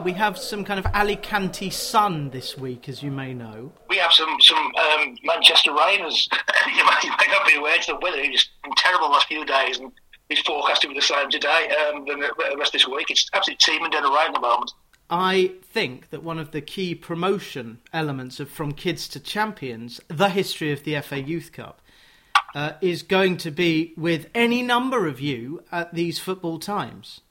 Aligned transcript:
well. 0.00 0.04
We 0.04 0.18
have 0.18 0.38
some 0.38 0.64
kind 0.64 0.78
of 0.78 0.86
Alicante 0.86 1.70
sun 1.70 2.30
this 2.30 2.56
week, 2.56 2.88
as 2.88 3.02
you 3.02 3.10
may 3.10 3.34
know. 3.34 3.72
We 3.88 3.96
have 3.96 4.12
some 4.12 4.36
some 4.40 4.58
um, 4.58 5.16
Manchester 5.24 5.74
rainers. 5.74 6.28
you, 6.66 6.84
may, 6.84 6.92
you 7.04 7.10
may 7.10 7.26
not 7.28 7.46
be 7.46 7.56
aware. 7.56 7.76
That 7.76 7.86
the 7.86 7.96
weather 7.96 8.22
has 8.22 8.48
been 8.62 8.72
terrible 8.76 9.08
the 9.08 9.14
last 9.14 9.28
few 9.28 9.44
days, 9.44 9.78
and 9.78 9.92
it's 10.28 10.40
forecast 10.42 10.82
to 10.82 10.88
be 10.88 10.94
the 10.94 11.02
same 11.02 11.30
today. 11.30 11.70
Um, 11.88 12.04
the 12.04 12.56
rest 12.58 12.74
of 12.74 12.80
this 12.80 12.88
week, 12.88 13.10
it's 13.10 13.28
absolutely 13.32 13.58
teeming 13.60 13.90
down 13.90 14.02
the 14.02 14.10
rain 14.10 14.28
at 14.28 14.34
the 14.34 14.40
moment. 14.40 14.72
I 15.12 15.52
think 15.62 16.10
that 16.10 16.22
one 16.22 16.38
of 16.38 16.52
the 16.52 16.60
key 16.60 16.94
promotion 16.94 17.80
elements 17.92 18.38
of 18.38 18.48
From 18.48 18.72
Kids 18.72 19.08
to 19.08 19.20
Champions, 19.20 20.00
the 20.06 20.28
history 20.28 20.70
of 20.70 20.84
the 20.84 21.00
FA 21.00 21.20
Youth 21.20 21.50
Cup, 21.52 21.82
uh, 22.54 22.72
is 22.80 23.02
going 23.02 23.36
to 23.38 23.50
be 23.50 23.92
with 23.96 24.28
any 24.34 24.62
number 24.62 25.08
of 25.08 25.20
you 25.20 25.64
at 25.72 25.92
these 25.94 26.20
football 26.20 26.60
times. 26.60 27.22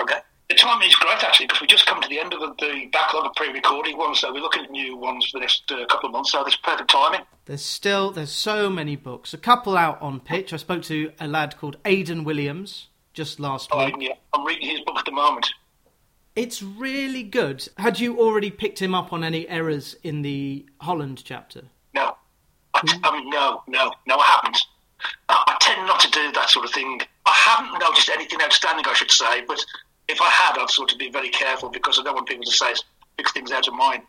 Okay. 0.00 0.18
The 0.52 0.58
timing 0.58 0.86
is 0.86 0.94
great 0.96 1.24
actually 1.24 1.46
because 1.46 1.62
we 1.62 1.66
just 1.66 1.86
come 1.86 2.02
to 2.02 2.08
the 2.10 2.20
end 2.20 2.34
of 2.34 2.40
the, 2.40 2.54
the 2.60 2.86
backlog 2.92 3.24
of 3.24 3.34
pre-recorded 3.34 3.96
ones, 3.96 4.18
so 4.18 4.30
we're 4.30 4.42
looking 4.42 4.62
at 4.64 4.70
new 4.70 4.98
ones 4.98 5.30
for 5.30 5.38
the 5.38 5.40
next 5.40 5.72
uh, 5.72 5.86
couple 5.86 6.10
of 6.10 6.12
months. 6.12 6.32
So 6.32 6.42
there's 6.42 6.56
perfect 6.56 6.90
timing. 6.90 7.22
There's 7.46 7.64
still 7.64 8.10
there's 8.10 8.32
so 8.32 8.68
many 8.68 8.94
books. 8.94 9.32
A 9.32 9.38
couple 9.38 9.78
out 9.78 10.02
on 10.02 10.20
pitch. 10.20 10.52
I 10.52 10.58
spoke 10.58 10.82
to 10.82 11.10
a 11.18 11.26
lad 11.26 11.56
called 11.56 11.78
Aidan 11.86 12.24
Williams 12.24 12.88
just 13.14 13.40
last 13.40 13.70
oh, 13.72 13.86
week. 13.86 13.94
Yeah, 13.98 14.12
I'm 14.34 14.44
reading 14.44 14.68
his 14.68 14.80
book 14.80 14.98
at 14.98 15.06
the 15.06 15.12
moment. 15.12 15.48
It's 16.36 16.62
really 16.62 17.22
good. 17.22 17.66
Had 17.78 17.98
you 17.98 18.20
already 18.20 18.50
picked 18.50 18.82
him 18.82 18.94
up 18.94 19.10
on 19.10 19.24
any 19.24 19.48
errors 19.48 19.96
in 20.02 20.20
the 20.20 20.66
Holland 20.82 21.22
chapter? 21.24 21.62
No. 21.94 22.14
I, 22.74 22.98
I 23.04 23.18
mean, 23.18 23.30
no, 23.30 23.62
no, 23.68 23.90
no, 24.06 24.18
I 24.18 24.26
haven't. 24.26 24.58
I, 25.30 25.44
I 25.46 25.56
tend 25.62 25.86
not 25.86 26.00
to 26.00 26.10
do 26.10 26.30
that 26.32 26.50
sort 26.50 26.66
of 26.66 26.72
thing. 26.72 27.00
I 27.24 27.32
haven't 27.32 27.80
noticed 27.80 28.10
anything 28.10 28.38
outstanding, 28.42 28.84
I 28.86 28.92
should 28.92 29.10
say, 29.10 29.42
but 29.48 29.64
if 30.08 30.20
I 30.20 30.28
had, 30.28 30.58
I'd 30.58 30.70
sort 30.70 30.92
of 30.92 30.98
be 30.98 31.10
very 31.10 31.30
careful 31.30 31.68
because 31.68 31.98
I 31.98 32.02
don't 32.02 32.14
want 32.14 32.28
people 32.28 32.44
to 32.44 32.50
say 32.50 32.74
pick 33.16 33.30
things 33.30 33.52
out 33.52 33.68
of 33.68 33.74
mine. 33.74 34.02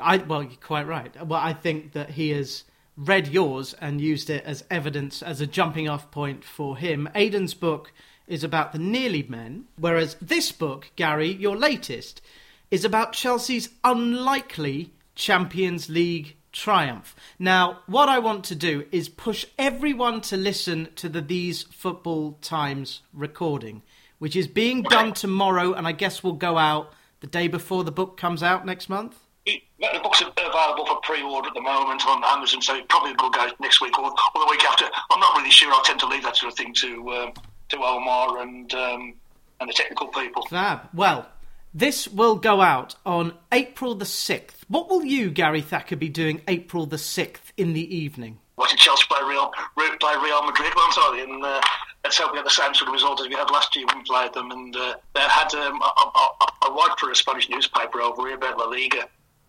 I 0.00 0.16
well, 0.18 0.42
you're 0.42 0.52
quite 0.60 0.86
right. 0.86 1.26
Well, 1.26 1.40
I 1.40 1.52
think 1.52 1.92
that 1.92 2.10
he 2.10 2.30
has 2.30 2.64
read 2.96 3.28
yours 3.28 3.74
and 3.80 4.00
used 4.00 4.30
it 4.30 4.44
as 4.44 4.64
evidence 4.70 5.22
as 5.22 5.40
a 5.40 5.46
jumping 5.46 5.88
off 5.88 6.10
point 6.10 6.44
for 6.44 6.76
him. 6.76 7.08
Aidan's 7.14 7.54
book 7.54 7.92
is 8.26 8.44
about 8.44 8.72
the 8.72 8.78
nearly 8.78 9.22
men, 9.22 9.64
whereas 9.76 10.16
this 10.20 10.52
book, 10.52 10.90
Gary, 10.96 11.32
your 11.32 11.56
latest, 11.56 12.22
is 12.70 12.84
about 12.84 13.12
Chelsea's 13.12 13.68
unlikely 13.82 14.92
Champions 15.14 15.88
League 15.88 16.36
triumph. 16.52 17.14
Now, 17.38 17.80
what 17.86 18.08
I 18.08 18.18
want 18.18 18.44
to 18.44 18.54
do 18.54 18.86
is 18.90 19.08
push 19.08 19.44
everyone 19.58 20.20
to 20.22 20.36
listen 20.36 20.88
to 20.96 21.08
the 21.08 21.20
These 21.20 21.64
Football 21.64 22.38
Times 22.40 23.02
recording, 23.12 23.82
which 24.18 24.36
is 24.36 24.46
being 24.46 24.82
done 24.82 25.12
tomorrow, 25.12 25.72
and 25.72 25.86
I 25.86 25.92
guess 25.92 26.22
will 26.22 26.32
go 26.32 26.58
out 26.58 26.92
the 27.20 27.26
day 27.26 27.48
before 27.48 27.84
the 27.84 27.92
book 27.92 28.16
comes 28.16 28.42
out 28.42 28.66
next 28.66 28.88
month. 28.88 29.18
The 29.46 30.00
book's 30.02 30.22
available 30.22 30.86
for 30.86 31.00
pre-order 31.02 31.48
at 31.48 31.54
the 31.54 31.60
moment 31.60 32.06
on 32.06 32.22
Amazon, 32.24 32.62
so 32.62 32.74
it 32.76 32.88
probably 32.88 33.12
will 33.20 33.30
go 33.30 33.50
next 33.60 33.80
week 33.80 33.98
or, 33.98 34.06
or, 34.06 34.14
the 34.34 34.46
week 34.50 34.64
after. 34.64 34.86
I'm 35.10 35.20
not 35.20 35.36
really 35.36 35.50
sure. 35.50 35.70
I 35.70 35.82
tend 35.84 36.00
to 36.00 36.06
leave 36.06 36.22
that 36.22 36.36
sort 36.36 36.52
of 36.52 36.56
thing 36.56 36.72
to 36.74 37.10
um, 37.12 37.32
to 37.68 37.76
Omar 37.78 38.40
and 38.40 38.72
um, 38.72 39.14
and 39.60 39.68
the 39.68 39.74
technical 39.74 40.08
people. 40.08 40.46
Fab. 40.46 40.88
Well, 40.94 41.28
this 41.72 42.06
will 42.08 42.36
go 42.36 42.60
out 42.60 42.94
on 43.04 43.34
April 43.50 43.94
the 43.94 44.04
6th. 44.04 44.62
What 44.68 44.88
will 44.88 45.04
you, 45.04 45.30
Gary 45.30 45.60
Thacker, 45.60 45.96
be 45.96 46.08
doing 46.08 46.40
April 46.46 46.86
the 46.86 46.96
6th 46.96 47.52
in 47.56 47.72
the 47.72 47.96
evening? 47.96 48.38
Watching 48.56 48.78
Chelsea 48.78 49.04
play 49.08 49.20
Real, 49.28 49.52
play 49.76 50.14
Real 50.22 50.42
Madrid, 50.44 50.72
won't 50.76 50.94
I? 50.96 51.26
And 51.28 51.44
uh, 51.44 51.60
let's 52.04 52.18
hope 52.18 52.32
we 52.32 52.38
get 52.38 52.44
the 52.44 52.50
same 52.50 52.74
sort 52.74 52.88
of 52.88 52.92
result 52.92 53.20
as 53.20 53.28
we 53.28 53.34
had 53.34 53.50
last 53.50 53.74
year 53.74 53.86
when 53.86 53.98
we 53.98 54.04
played 54.04 54.32
them. 54.34 54.50
And 54.50 54.76
uh, 54.76 54.94
they 55.14 55.20
had 55.20 55.52
um, 55.54 55.80
I, 55.82 56.70
worked 56.76 57.00
for 57.00 57.10
a 57.10 57.16
Spanish 57.16 57.48
newspaper 57.48 58.02
over 58.02 58.26
here 58.26 58.36
about 58.36 58.58
La 58.58 58.66
Liga. 58.66 59.08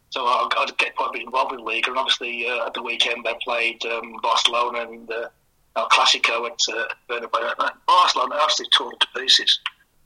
So 0.10 0.26
I, 0.26 0.48
would 0.60 0.78
get 0.78 0.96
quite 0.96 1.10
a 1.10 1.12
bit 1.12 1.24
involved 1.24 1.52
with 1.52 1.62
Liga. 1.62 1.90
And 1.90 2.00
obviously, 2.00 2.48
uh, 2.48 2.66
at 2.66 2.74
the 2.74 2.82
weekend, 2.82 3.26
they 3.26 3.34
played 3.44 3.84
um, 3.86 4.16
Barcelona 4.24 4.90
and 4.90 5.12
uh, 5.12 5.28
El 5.76 5.90
Clasico 5.90 6.46
at 6.46 6.60
uh, 6.74 6.86
Bernabeu. 7.10 7.72
Barcelona 7.86 8.40
absolutely 8.42 8.72
tore 8.78 8.94
it 8.94 9.00
to 9.02 9.08
pieces. 9.20 9.60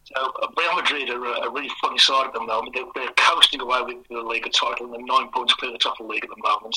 So 0.05 0.33
uh, 0.41 0.47
Real 0.57 0.75
Madrid 0.75 1.09
are 1.11 1.23
a, 1.23 1.47
a, 1.47 1.51
really 1.51 1.69
funny 1.79 1.99
side 1.99 2.27
at 2.27 2.33
the 2.33 2.39
moment. 2.39 2.73
They're, 2.73 2.85
they're 2.95 3.13
coasting 3.15 3.61
away 3.61 3.81
with 3.83 4.07
the 4.09 4.21
Liga 4.21 4.49
title 4.49 4.87
and 4.87 4.95
they're 4.95 5.05
nine 5.05 5.29
points 5.31 5.53
clear 5.53 5.71
the 5.71 5.77
top 5.77 5.99
of 5.99 6.07
the 6.07 6.13
league 6.13 6.23
at 6.23 6.31
the 6.31 6.41
moment. 6.41 6.75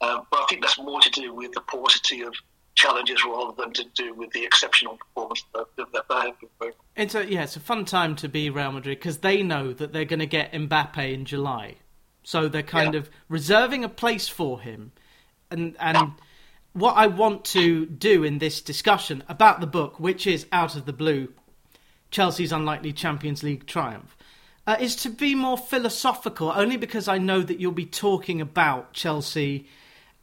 Um, 0.00 0.26
but 0.32 0.40
I 0.40 0.46
think 0.48 0.62
that's 0.62 0.78
more 0.78 1.00
to 1.00 1.10
do 1.10 1.32
with 1.32 1.52
the 1.52 1.60
paucity 1.60 2.22
of 2.22 2.34
challenges 2.74 3.24
rather 3.24 3.52
than 3.56 3.72
to 3.72 3.84
do 3.94 4.14
with 4.14 4.30
the 4.32 4.44
exceptional 4.44 4.96
performance 4.96 5.44
that, 5.54 5.66
that 5.76 6.04
they 6.08 6.14
have 6.14 6.34
been 6.60 6.72
It's 6.96 7.14
a, 7.14 7.30
yeah, 7.30 7.44
it's 7.44 7.56
a 7.56 7.60
fun 7.60 7.84
time 7.84 8.16
to 8.16 8.28
be 8.28 8.50
Real 8.50 8.72
Madrid 8.72 8.98
because 8.98 9.18
they 9.18 9.42
know 9.42 9.72
that 9.72 9.92
they're 9.92 10.04
going 10.04 10.20
to 10.20 10.26
get 10.26 10.52
Mbappe 10.52 11.12
in 11.12 11.24
July. 11.24 11.76
So 12.22 12.48
they're 12.48 12.62
kind 12.62 12.94
yeah. 12.94 13.00
of 13.00 13.10
reserving 13.28 13.84
a 13.84 13.88
place 13.88 14.28
for 14.28 14.60
him. 14.60 14.92
And, 15.50 15.76
and 15.78 15.96
yeah. 15.96 16.10
what 16.72 16.94
I 16.94 17.06
want 17.06 17.44
to 17.46 17.86
do 17.86 18.24
in 18.24 18.38
this 18.38 18.60
discussion 18.60 19.22
about 19.28 19.60
the 19.60 19.66
book, 19.66 20.00
which 20.00 20.26
is 20.26 20.46
out 20.50 20.74
of 20.74 20.86
the 20.86 20.92
blue 20.92 21.32
Chelsea's 22.10 22.52
unlikely 22.52 22.92
Champions 22.92 23.42
League 23.42 23.66
triumph, 23.66 24.16
uh, 24.66 24.76
is 24.80 24.96
to 24.96 25.10
be 25.10 25.34
more 25.34 25.58
philosophical, 25.58 26.50
only 26.54 26.76
because 26.76 27.08
I 27.08 27.18
know 27.18 27.42
that 27.42 27.60
you'll 27.60 27.72
be 27.72 27.86
talking 27.86 28.40
about 28.40 28.92
Chelsea 28.92 29.66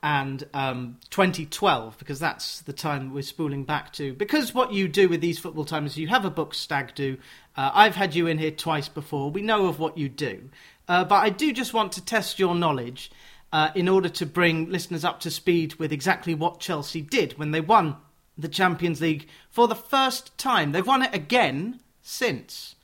and 0.04 0.44
um, 0.54 0.98
2012, 1.12 1.98
because 2.00 2.20
that's 2.20 2.62
the 2.62 2.74
time 2.74 3.14
we're 3.14 3.22
spooling 3.22 3.64
back 3.64 3.94
to. 3.94 4.14
Because 4.14 4.54
what 4.54 4.74
you 4.74 4.88
do 4.88 5.08
with 5.08 5.22
these 5.22 5.38
football 5.38 5.66
times, 5.66 5.98
you 5.98 6.08
have 6.08 6.26
a 6.26 6.32
book 6.32 6.54
stag 6.54 6.96
do. 6.96 7.18
Uh, 7.56 7.72
I've 7.74 7.96
had 7.96 8.16
you 8.16 8.28
in 8.28 8.40
here 8.40 8.52
twice 8.52 8.88
before. 8.88 9.30
We 9.30 9.42
know 9.42 9.68
of 9.68 9.80
what 9.80 9.98
you 9.98 10.10
do. 10.10 10.50
Uh, 10.88 11.06
but 11.06 11.18
I 11.18 11.30
do 11.30 11.54
just 11.54 11.74
want 11.74 11.92
to 11.94 12.06
test 12.06 12.40
your 12.40 12.56
knowledge 12.56 13.12
uh, 13.54 13.70
in 13.76 13.88
order 13.88 14.10
to 14.10 14.26
bring 14.26 14.72
listeners 14.72 15.06
up 15.06 15.20
to 15.22 15.32
speed 15.32 15.76
with 15.76 15.92
exactly 15.92 16.34
what 16.34 16.60
Chelsea 16.60 17.02
did 17.02 17.38
when 17.38 17.52
they 17.52 17.62
won 17.62 17.98
the 18.38 18.48
Champions 18.48 19.02
League 19.02 19.28
for 19.50 19.68
the 19.68 19.76
first 19.76 20.36
time. 20.38 20.72
They've 20.72 20.86
won 20.86 21.04
it 21.04 21.14
again 21.14 21.80
since. 22.02 22.76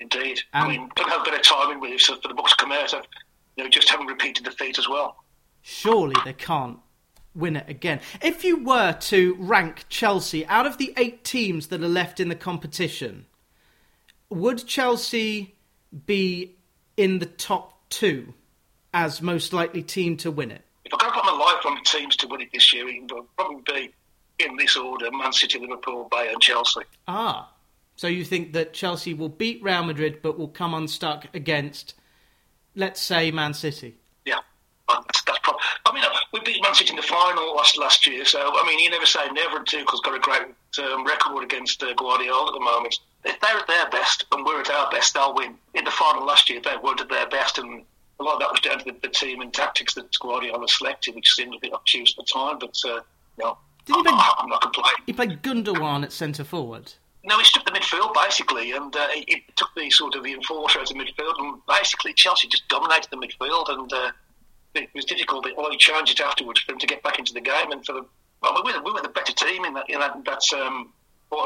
Indeed. 0.00 0.40
Um, 0.52 0.64
I 0.64 0.68
mean, 0.68 0.90
have 0.96 1.20
a 1.20 1.24
bit 1.24 1.34
of 1.34 1.42
timing 1.42 1.80
with 1.80 1.92
it 1.92 2.00
for 2.00 2.28
the 2.28 2.34
books 2.34 2.56
to 2.56 2.64
come 2.64 2.72
out. 2.72 2.92
You 3.56 3.64
know, 3.64 3.70
just 3.70 3.88
haven't 3.88 4.06
repeated 4.06 4.44
the 4.44 4.50
feat 4.50 4.78
as 4.78 4.88
well. 4.88 5.23
Surely 5.66 6.14
they 6.26 6.34
can't 6.34 6.78
win 7.34 7.56
it 7.56 7.66
again. 7.70 7.98
If 8.22 8.44
you 8.44 8.62
were 8.62 8.92
to 8.92 9.34
rank 9.38 9.86
Chelsea 9.88 10.44
out 10.46 10.66
of 10.66 10.76
the 10.76 10.92
eight 10.98 11.24
teams 11.24 11.68
that 11.68 11.82
are 11.82 11.88
left 11.88 12.20
in 12.20 12.28
the 12.28 12.34
competition, 12.34 13.24
would 14.28 14.66
Chelsea 14.66 15.54
be 16.04 16.54
in 16.98 17.18
the 17.18 17.26
top 17.26 17.88
two 17.88 18.34
as 18.92 19.22
most 19.22 19.54
likely 19.54 19.82
team 19.82 20.18
to 20.18 20.30
win 20.30 20.50
it? 20.50 20.62
If 20.84 20.92
I 20.92 20.98
could 20.98 21.14
put 21.14 21.24
my 21.24 21.32
life 21.32 21.64
on 21.64 21.76
the 21.76 21.80
teams 21.82 22.14
to 22.16 22.28
win 22.28 22.42
it 22.42 22.50
this 22.52 22.70
year, 22.74 22.86
it 22.86 23.10
would 23.10 23.24
probably 23.34 23.62
be 23.66 24.44
in 24.44 24.56
this 24.56 24.76
order: 24.76 25.10
Man 25.10 25.32
City, 25.32 25.58
Liverpool, 25.58 26.08
Bayern, 26.12 26.40
Chelsea. 26.40 26.82
Ah, 27.08 27.50
so 27.96 28.06
you 28.06 28.22
think 28.22 28.52
that 28.52 28.74
Chelsea 28.74 29.14
will 29.14 29.30
beat 29.30 29.62
Real 29.62 29.82
Madrid, 29.82 30.20
but 30.22 30.38
will 30.38 30.48
come 30.48 30.74
unstuck 30.74 31.26
against, 31.32 31.94
let's 32.76 33.00
say, 33.00 33.30
Man 33.30 33.54
City? 33.54 33.96
That's, 35.06 35.22
that's 35.22 35.38
probably. 35.40 35.60
I 35.86 35.92
mean, 35.92 36.04
we 36.32 36.40
beat 36.40 36.62
Man 36.62 36.74
City 36.74 36.90
in 36.90 36.96
the 36.96 37.02
final 37.02 37.54
last 37.54 37.78
last 37.78 38.06
year, 38.06 38.24
so 38.24 38.40
I 38.40 38.66
mean, 38.66 38.78
you 38.78 38.90
never 38.90 39.06
say 39.06 39.26
never. 39.32 39.60
Tuchel's 39.60 40.00
got 40.00 40.14
a 40.14 40.18
great 40.18 40.42
um, 40.78 41.04
record 41.04 41.44
against 41.44 41.82
uh, 41.82 41.92
Guardiola 41.94 42.48
at 42.48 42.54
the 42.54 42.60
moment. 42.60 42.98
If 43.24 43.40
they're 43.40 43.58
at 43.58 43.66
their 43.66 43.88
best 43.90 44.26
and 44.32 44.44
we're 44.44 44.60
at 44.60 44.70
our 44.70 44.90
best, 44.90 45.14
they'll 45.14 45.34
win. 45.34 45.56
In 45.74 45.84
the 45.84 45.90
final 45.90 46.24
last 46.24 46.50
year, 46.50 46.60
they 46.60 46.76
weren't 46.82 47.00
at 47.00 47.08
their 47.08 47.28
best, 47.28 47.58
and 47.58 47.84
a 48.20 48.22
lot 48.22 48.34
of 48.34 48.40
that 48.40 48.50
was 48.50 48.60
down 48.60 48.78
to 48.78 48.84
the, 48.84 48.96
the 49.02 49.08
team 49.08 49.40
and 49.40 49.52
tactics 49.52 49.94
that 49.94 50.06
Guardiola 50.20 50.68
selected, 50.68 51.14
which 51.14 51.32
seemed 51.32 51.54
a 51.54 51.58
bit 51.60 51.72
obtuse 51.72 52.14
at 52.18 52.24
the 52.24 52.30
time. 52.32 52.58
But 52.58 52.76
uh, 52.86 53.00
no, 53.38 53.58
Did 53.86 53.96
he 53.96 54.02
play, 54.02 54.12
I'm 54.12 54.48
not 54.48 54.62
complaining. 54.62 55.02
He 55.06 55.12
played 55.12 55.42
Gundogan 55.42 56.04
at 56.04 56.12
centre 56.12 56.44
forward. 56.44 56.92
No, 57.26 57.38
he 57.38 57.44
took 57.44 57.64
the 57.64 57.72
midfield 57.72 58.12
basically, 58.12 58.72
and 58.72 58.94
uh, 58.94 59.08
he, 59.08 59.24
he, 59.26 59.44
took 59.56 59.70
the 59.74 59.88
sort 59.88 60.14
of 60.14 60.24
the 60.24 60.34
enforcer 60.34 60.80
out 60.80 60.90
of 60.90 60.96
midfield, 60.96 61.34
and 61.38 61.58
basically 61.66 62.12
Chelsea 62.12 62.48
just 62.48 62.68
dominated 62.68 63.08
the 63.10 63.16
midfield, 63.16 63.70
and 63.70 63.90
uh, 63.92 64.12
it 64.74 64.90
was 64.94 65.04
difficult. 65.04 65.44
But 65.44 65.56
well, 65.56 65.70
he 65.70 65.76
changed 65.76 66.18
it 66.18 66.24
afterwards 66.24 66.60
for 66.60 66.72
him 66.72 66.78
to 66.78 66.86
get 66.86 67.02
back 67.02 67.18
into 67.18 67.32
the 67.32 67.40
game, 67.40 67.70
and 67.70 67.84
for 67.84 67.92
the 67.92 68.06
well, 68.42 68.62
we 68.64 68.72
were, 68.72 68.82
we 68.82 68.92
were 68.92 69.02
the 69.02 69.08
better 69.08 69.32
team 69.32 69.64
in 69.64 69.74
that 69.74 69.88
in 69.88 70.00
that 70.00 70.24
that, 70.24 70.58
um, 70.58 70.92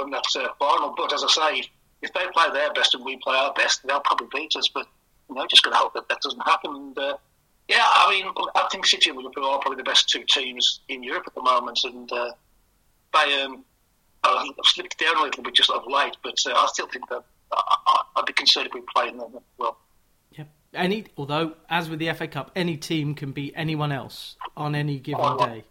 in 0.03 0.11
that 0.11 0.25
uh, 0.37 0.49
final. 0.59 0.95
But 0.97 1.13
as 1.13 1.25
I 1.25 1.29
say, 1.29 1.69
if 2.03 2.13
they 2.13 2.27
play 2.33 2.47
their 2.53 2.73
best 2.73 2.95
and 2.95 3.05
we 3.05 3.17
play 3.19 3.37
our 3.37 3.53
best, 3.55 3.87
they'll 3.87 4.01
probably 4.01 4.29
beat 4.33 4.57
us. 4.57 4.69
But 4.69 4.87
you 5.29 5.35
know, 5.35 5.47
just 5.47 5.63
got 5.63 5.71
to 5.71 5.77
hope 5.77 5.95
that 5.95 6.09
that 6.09 6.21
doesn't 6.21 6.41
happen. 6.41 6.75
And, 6.75 6.99
uh, 6.99 7.17
yeah, 7.69 7.85
I 7.85 8.11
mean, 8.11 8.33
I 8.55 8.67
think 8.73 8.87
City 8.87 9.11
and 9.11 9.19
Liverpool 9.19 9.45
are 9.45 9.59
probably 9.59 9.77
the 9.77 9.83
best 9.83 10.09
two 10.09 10.25
teams 10.25 10.81
in 10.89 11.03
Europe 11.03 11.25
at 11.27 11.35
the 11.35 11.43
moment, 11.43 11.79
and 11.85 12.11
uh, 12.11 12.31
Bayern 13.13 13.63
uh, 14.25 14.45
I've 14.49 14.55
slipped 14.65 14.99
down 14.99 15.17
a 15.17 15.23
little 15.23 15.43
bit 15.43 15.55
just 15.55 15.71
of 15.71 15.87
late, 15.87 16.17
but 16.23 16.35
uh, 16.47 16.53
I 16.55 16.67
still 16.69 16.89
think 16.89 17.09
that 17.09 17.23
I, 17.53 18.03
would 18.17 18.27
be 18.27 18.33
concerned 18.33 18.67
if 18.67 18.75
we 18.75 18.83
played 18.95 19.19
them 19.19 19.39
well. 19.59 19.79
Yeah. 20.33 20.45
Any, 20.75 21.07
although, 21.17 21.55
as 21.69 21.89
with 21.89 21.99
the 21.99 22.13
FA 22.13 22.29
Cup, 22.29 22.51
any 22.55 22.77
team 22.77 23.15
can 23.15 23.33
beat 23.33 23.55
anyone 23.57 23.91
else 23.93 24.37
on 24.57 24.75
any 24.75 24.99
given 24.99 25.21
quite 25.21 25.39
day. 25.39 25.45
Right. 25.45 25.65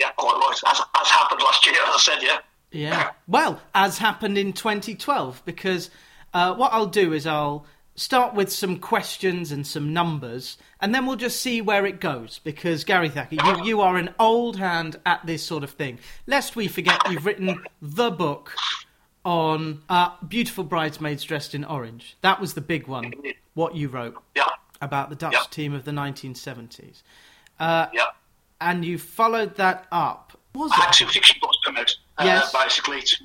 Yeah, 0.00 0.10
quite 0.16 0.34
right. 0.34 0.72
As, 0.72 0.80
as 1.00 1.08
happened 1.08 1.40
last 1.42 1.64
year, 1.66 1.76
as 1.86 1.94
I 1.94 1.98
said, 1.98 2.22
yeah. 2.22 2.38
Yeah. 2.72 3.10
Well, 3.28 3.60
as 3.74 3.98
happened 3.98 4.38
in 4.38 4.52
2012, 4.52 5.42
because 5.44 5.90
uh, 6.34 6.54
what 6.54 6.72
I'll 6.72 6.86
do 6.86 7.12
is 7.12 7.26
I'll 7.26 7.66
start 7.94 8.34
with 8.34 8.50
some 8.50 8.78
questions 8.78 9.52
and 9.52 9.66
some 9.66 9.92
numbers, 9.92 10.56
and 10.80 10.94
then 10.94 11.06
we'll 11.06 11.16
just 11.16 11.40
see 11.40 11.60
where 11.60 11.86
it 11.86 12.00
goes. 12.00 12.40
Because 12.42 12.84
Gary 12.84 13.08
Thacker, 13.08 13.36
you, 13.36 13.64
you 13.64 13.80
are 13.80 13.96
an 13.96 14.14
old 14.18 14.56
hand 14.56 14.98
at 15.04 15.24
this 15.26 15.42
sort 15.42 15.64
of 15.64 15.70
thing. 15.70 15.98
Lest 16.26 16.56
we 16.56 16.68
forget, 16.68 16.98
you've 17.10 17.26
written 17.26 17.62
the 17.82 18.10
book 18.10 18.54
on 19.24 19.82
uh, 19.88 20.10
beautiful 20.26 20.64
bridesmaids 20.64 21.24
dressed 21.24 21.54
in 21.54 21.64
orange. 21.64 22.16
That 22.22 22.40
was 22.40 22.54
the 22.54 22.60
big 22.60 22.86
one. 22.86 23.12
What 23.54 23.74
you 23.74 23.88
wrote 23.88 24.16
Yeah. 24.34 24.46
about 24.80 25.10
the 25.10 25.16
Dutch 25.16 25.32
Yeah. 25.34 25.42
team 25.50 25.74
of 25.74 25.84
the 25.84 25.92
1970s, 25.92 27.02
uh, 27.58 27.86
Yeah. 27.92 28.06
and 28.60 28.84
you 28.84 28.98
followed 28.98 29.56
that 29.56 29.86
up. 29.90 30.38
Was 30.54 30.72
I 30.72 30.76
had 30.84 30.92
two 30.92 31.06
fiction 31.06 31.38
books 31.40 31.56
come 31.64 31.76
out, 31.76 31.94
uh, 32.18 32.48
basically 32.52 33.02
to 33.02 33.16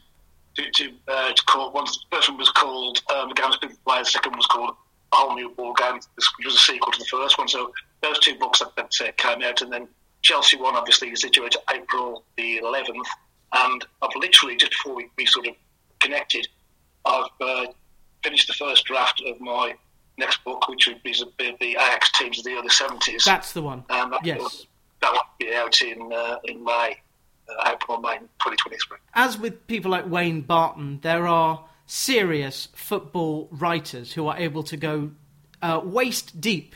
to 0.55 0.71
to, 0.71 0.93
uh, 1.09 1.33
to 1.33 1.43
call. 1.43 1.71
One 1.71 1.83
the 1.85 1.97
first 2.11 2.29
one 2.29 2.37
was 2.37 2.49
called 2.49 3.01
um, 3.13 3.27
"The 3.29 3.35
Game's 3.35 3.57
Been 3.57 3.75
Played." 3.85 4.05
The 4.05 4.09
second 4.11 4.31
one 4.31 4.37
was 4.37 4.45
called 4.45 4.75
"A 5.11 5.15
Whole 5.17 5.35
New 5.35 5.49
Ball 5.49 5.73
Game," 5.73 5.95
which 5.95 6.45
was 6.45 6.55
a 6.55 6.59
sequel 6.59 6.91
to 6.93 6.99
the 6.99 7.05
first 7.05 7.37
one. 7.37 7.47
So 7.49 7.73
those 8.01 8.19
two 8.19 8.35
books 8.35 8.59
that, 8.59 8.73
that 8.77 8.93
uh, 9.01 9.11
came 9.17 9.41
out, 9.43 9.61
and 9.61 9.71
then 9.71 9.87
Chelsea 10.21 10.55
one 10.55 10.75
obviously 10.75 11.09
is 11.11 11.19
to 11.21 11.49
April 11.73 12.23
the 12.37 12.59
11th, 12.59 13.05
and 13.51 13.85
I've 14.01 14.15
literally 14.15 14.55
just 14.55 14.71
before 14.71 14.95
we, 14.95 15.09
we 15.17 15.25
sort 15.25 15.47
of 15.47 15.55
connected, 15.99 16.47
I've 17.05 17.29
uh, 17.41 17.65
finished 18.23 18.47
the 18.47 18.53
first 18.53 18.85
draft 18.85 19.21
of 19.27 19.39
my 19.41 19.75
next 20.17 20.43
book, 20.43 20.67
which 20.67 20.87
would 20.87 21.01
be 21.03 21.13
the, 21.13 21.55
the 21.59 21.71
Ajax 21.71 22.11
teams 22.13 22.39
of 22.39 22.45
the 22.45 22.53
early 22.53 22.69
70s. 22.69 23.23
That's 23.23 23.53
the 23.53 23.61
one. 23.61 23.83
and 23.89 24.13
that, 24.13 24.25
yes. 24.25 24.65
that 25.01 25.11
will 25.11 25.19
be 25.39 25.53
out 25.53 25.81
in 25.81 26.11
uh, 26.13 26.37
in 26.45 26.63
May, 26.63 26.97
uh, 27.49 27.71
April, 27.73 27.99
May 27.99 28.17
2023. 28.17 28.97
as 29.13 29.37
with 29.37 29.67
people 29.67 29.91
like 29.91 30.09
Wayne 30.09 30.41
Barton, 30.41 30.99
there 31.01 31.27
are 31.27 31.65
serious 31.85 32.69
football 32.73 33.47
writers 33.51 34.13
who 34.13 34.27
are 34.27 34.37
able 34.37 34.63
to 34.63 34.77
go 34.77 35.11
uh, 35.61 35.81
waist 35.83 36.39
deep 36.39 36.75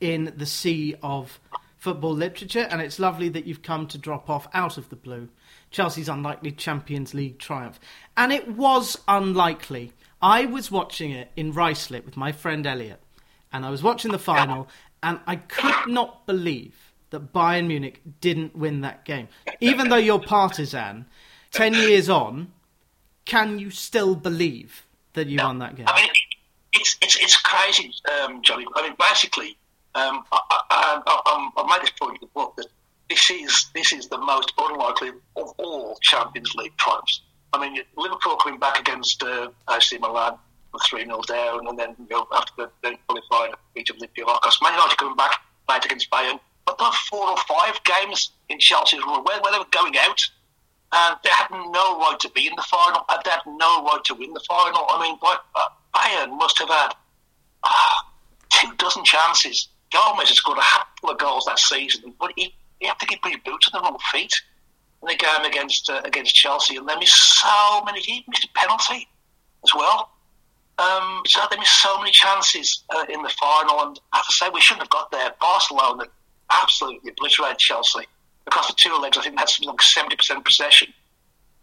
in 0.00 0.32
the 0.36 0.46
sea 0.46 0.94
of 1.02 1.40
football 1.76 2.12
literature, 2.12 2.66
and 2.70 2.80
it's 2.80 2.98
lovely 2.98 3.28
that 3.30 3.46
you've 3.46 3.62
come 3.62 3.86
to 3.86 3.98
drop 3.98 4.28
off 4.28 4.46
out 4.52 4.76
of 4.76 4.88
the 4.90 4.96
blue. 4.96 5.28
Chelsea's 5.70 6.08
unlikely 6.08 6.52
Champions 6.52 7.14
League 7.14 7.38
triumph. 7.38 7.80
And 8.16 8.32
it 8.32 8.48
was 8.48 8.98
unlikely. 9.08 9.92
I 10.22 10.44
was 10.46 10.70
watching 10.70 11.10
it 11.12 11.30
in 11.36 11.52
Ruislip 11.52 12.04
with 12.04 12.16
my 12.16 12.32
friend 12.32 12.66
Elliot, 12.66 13.00
and 13.52 13.64
I 13.64 13.70
was 13.70 13.82
watching 13.82 14.12
the 14.12 14.18
final, 14.18 14.68
and 15.02 15.20
I 15.26 15.36
could 15.36 15.92
not 15.92 16.26
believe 16.26 16.92
that 17.10 17.32
Bayern 17.32 17.66
Munich 17.66 18.00
didn't 18.20 18.54
win 18.54 18.82
that 18.82 19.04
game. 19.04 19.28
Even 19.60 19.88
though 19.88 19.96
you're 19.96 20.20
partisan, 20.20 21.06
10 21.52 21.74
years 21.74 22.08
on, 22.08 22.52
can 23.24 23.58
you 23.58 23.70
still 23.70 24.14
believe 24.14 24.86
that 25.14 25.26
you 25.26 25.38
won 25.38 25.58
that 25.58 25.76
game? 25.76 25.86
I 25.88 26.02
mean, 26.02 26.10
it's 26.72 26.96
it's 27.00 27.16
it's 27.16 27.36
crazy, 27.36 27.92
um, 28.22 28.42
Johnny. 28.42 28.64
I 28.76 28.82
mean, 28.82 28.96
basically, 28.98 29.56
um, 29.94 30.24
I, 30.30 30.40
I, 30.50 31.02
I, 31.06 31.50
I 31.56 31.66
made 31.66 31.82
this 31.82 31.90
point 32.00 32.18
in 32.20 32.28
the 32.28 32.32
book 32.32 32.54
that 32.56 32.66
this 33.08 33.30
is 33.30 33.70
this 33.74 33.92
is 33.92 34.08
the 34.08 34.18
most 34.18 34.52
unlikely 34.56 35.10
of 35.36 35.52
all 35.58 35.98
Champions 36.00 36.54
League 36.54 36.76
triumphs. 36.76 37.22
I 37.52 37.60
mean, 37.60 37.82
Liverpool 37.96 38.36
coming 38.36 38.58
back 38.58 38.78
against 38.78 39.22
uh, 39.22 39.50
AC 39.68 39.98
Milan 39.98 40.38
three 40.88 41.04
0 41.04 41.20
down, 41.22 41.66
and 41.66 41.78
then 41.78 41.96
you 41.98 42.06
know, 42.10 42.26
after 42.32 42.70
the, 42.82 42.96
qualifying 43.08 43.52
beat 43.74 43.90
of 43.90 43.96
Olympiacos, 43.96 44.62
Man 44.62 44.72
United 44.72 44.96
coming 44.98 45.16
back 45.16 45.40
played 45.66 45.84
against 45.84 46.10
Bayern. 46.10 46.38
But 46.64 46.78
there 46.78 46.86
were 46.86 46.94
four 47.08 47.28
or 47.28 47.36
five 47.48 47.82
games 47.84 48.30
in 48.48 48.58
Chelsea's 48.58 49.02
run 49.04 49.24
where, 49.24 49.40
where 49.40 49.52
they 49.52 49.58
were 49.58 49.64
going 49.72 49.96
out 49.98 50.20
and 50.92 51.16
they 51.22 51.30
had 51.30 51.48
no 51.50 51.98
right 51.98 52.16
to 52.20 52.28
be 52.30 52.46
in 52.46 52.52
the 52.56 52.62
final, 52.62 53.04
and 53.08 53.20
they 53.24 53.30
had 53.30 53.40
no 53.46 53.84
right 53.84 54.00
to 54.04 54.14
win 54.14 54.32
the 54.32 54.40
final. 54.48 54.86
I 54.88 55.02
mean, 55.02 55.18
uh, 55.22 55.68
Bayern 55.94 56.36
must 56.36 56.58
have 56.58 56.68
had 56.68 56.94
uh, 57.62 58.02
two 58.50 58.72
dozen 58.76 59.04
chances. 59.04 59.68
Gomez 59.92 60.28
has 60.28 60.38
scored 60.38 60.58
a 60.58 60.62
handful 60.62 61.10
of 61.10 61.18
goals 61.18 61.44
that 61.46 61.58
season, 61.58 62.12
but 62.18 62.32
he, 62.36 62.54
he 62.80 62.86
had 62.86 62.98
to 62.98 63.06
get 63.06 63.18
his 63.24 63.36
boots 63.44 63.68
on 63.72 63.80
the 63.80 63.88
wrong 63.88 63.98
feet 64.12 64.32
in 65.02 65.08
the 65.08 65.16
game 65.16 65.44
against 65.44 65.88
uh, 65.88 66.02
against 66.04 66.34
Chelsea, 66.34 66.76
and 66.76 66.88
they 66.88 66.96
missed 66.96 67.40
so 67.40 67.82
many. 67.84 68.00
He 68.00 68.24
missed 68.28 68.44
a 68.44 68.48
penalty 68.54 69.08
as 69.64 69.74
well. 69.74 70.10
Um, 70.78 71.22
so 71.26 71.40
they 71.50 71.58
missed 71.58 71.82
so 71.82 71.98
many 71.98 72.10
chances 72.10 72.84
uh, 72.90 73.04
in 73.12 73.22
the 73.22 73.28
final, 73.28 73.82
and 73.82 74.00
I 74.12 74.16
have 74.16 74.26
to 74.26 74.32
say 74.32 74.48
we 74.48 74.60
shouldn't 74.60 74.82
have 74.82 74.90
got 74.90 75.10
there. 75.10 75.32
Barcelona 75.40 76.04
absolutely 76.50 77.10
obliterated 77.10 77.58
Chelsea 77.58 78.06
across 78.46 78.68
the 78.68 78.74
two 78.76 78.96
legs. 78.98 79.16
I 79.18 79.22
think 79.22 79.38
something 79.38 79.68
like 79.68 79.82
seventy 79.82 80.16
percent 80.16 80.44
possession, 80.44 80.92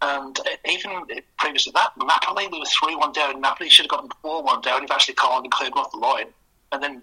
and 0.02 0.40
uh, 0.40 0.44
even 0.70 1.04
previous 1.38 1.66
to 1.66 1.72
that, 1.72 1.92
Napoli 1.98 2.48
we 2.48 2.60
were 2.60 2.66
three 2.66 2.96
one 2.96 3.12
down. 3.12 3.42
Napoli 3.42 3.70
should 3.70 3.86
have 3.86 3.92
gotten 3.92 4.10
four 4.22 4.44
one 4.44 4.62
down. 4.62 4.84
If 4.84 4.92
Ashley 4.92 5.14
Collins 5.14 5.46
and 5.46 5.52
cleared 5.52 5.74
off 5.74 5.92
the 5.92 5.98
line, 5.98 6.28
and 6.72 6.82
then 6.82 7.02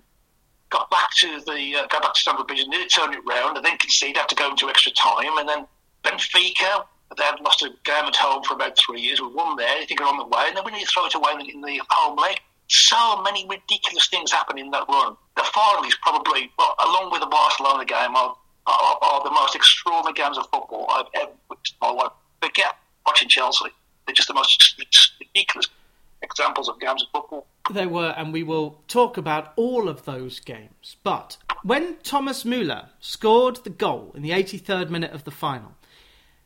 got 0.70 0.90
back 0.90 1.10
to 1.18 1.40
the 1.46 1.76
uh, 1.76 1.86
got 1.88 2.02
back 2.02 2.14
to 2.14 2.20
Stamford 2.20 2.46
Bridge 2.46 2.60
and 2.60 2.70
nearly 2.70 2.88
turned 2.88 3.14
it 3.14 3.20
round, 3.26 3.56
and 3.56 3.64
then 3.64 3.76
conceded 3.78 4.16
had 4.16 4.28
to 4.28 4.34
go 4.34 4.50
into 4.50 4.68
extra 4.68 4.92
time, 4.92 5.38
and 5.38 5.48
then 5.48 5.66
Benfica. 6.04 6.86
They 7.16 7.22
had 7.22 7.40
lost 7.40 7.62
a 7.62 7.70
game 7.84 8.04
at 8.04 8.16
home 8.16 8.42
for 8.42 8.54
about 8.54 8.76
three 8.78 9.00
years. 9.00 9.20
We 9.20 9.28
won 9.28 9.56
there. 9.56 9.68
I 9.68 9.84
think 9.84 10.00
are 10.00 10.08
on 10.08 10.18
the 10.18 10.24
way, 10.24 10.44
and 10.48 10.56
then 10.56 10.64
we 10.64 10.72
need 10.72 10.84
to 10.84 10.86
throw 10.86 11.06
it 11.06 11.14
away 11.14 11.32
in 11.32 11.38
the, 11.38 11.52
in 11.52 11.60
the 11.60 11.80
home 11.88 12.18
leg. 12.18 12.40
So 12.68 13.22
many 13.22 13.46
ridiculous 13.48 14.08
things 14.08 14.32
happen 14.32 14.58
in 14.58 14.70
that 14.70 14.84
run. 14.88 15.16
The 15.36 15.44
final 15.44 15.84
is 15.84 15.94
probably, 16.02 16.50
well, 16.58 16.74
along 16.84 17.10
with 17.12 17.20
the 17.20 17.26
Barcelona 17.26 17.84
game, 17.84 18.16
are, 18.16 18.34
are, 18.66 18.98
are 19.02 19.22
the 19.22 19.30
most 19.30 19.54
extraordinary 19.54 20.14
games 20.14 20.38
of 20.38 20.44
football 20.50 20.86
I've 20.90 21.06
ever 21.14 21.32
witnessed 21.48 21.76
in 21.80 21.88
my 21.88 21.94
life. 21.94 22.12
Forget 22.42 22.76
watching 23.06 23.28
Chelsea. 23.28 23.66
They're 24.06 24.14
just 24.14 24.28
the 24.28 24.34
most 24.34 24.74
ridiculous 25.20 25.68
examples 26.22 26.68
of 26.68 26.80
games 26.80 27.02
of 27.02 27.08
football. 27.12 27.46
They 27.70 27.86
were, 27.86 28.14
and 28.16 28.32
we 28.32 28.42
will 28.42 28.82
talk 28.88 29.16
about 29.16 29.52
all 29.56 29.88
of 29.88 30.04
those 30.04 30.40
games. 30.40 30.96
But 31.02 31.36
when 31.62 31.96
Thomas 32.02 32.44
Müller 32.44 32.88
scored 33.00 33.56
the 33.64 33.70
goal 33.70 34.12
in 34.14 34.22
the 34.22 34.30
83rd 34.30 34.90
minute 34.90 35.12
of 35.12 35.24
the 35.24 35.30
final, 35.30 35.72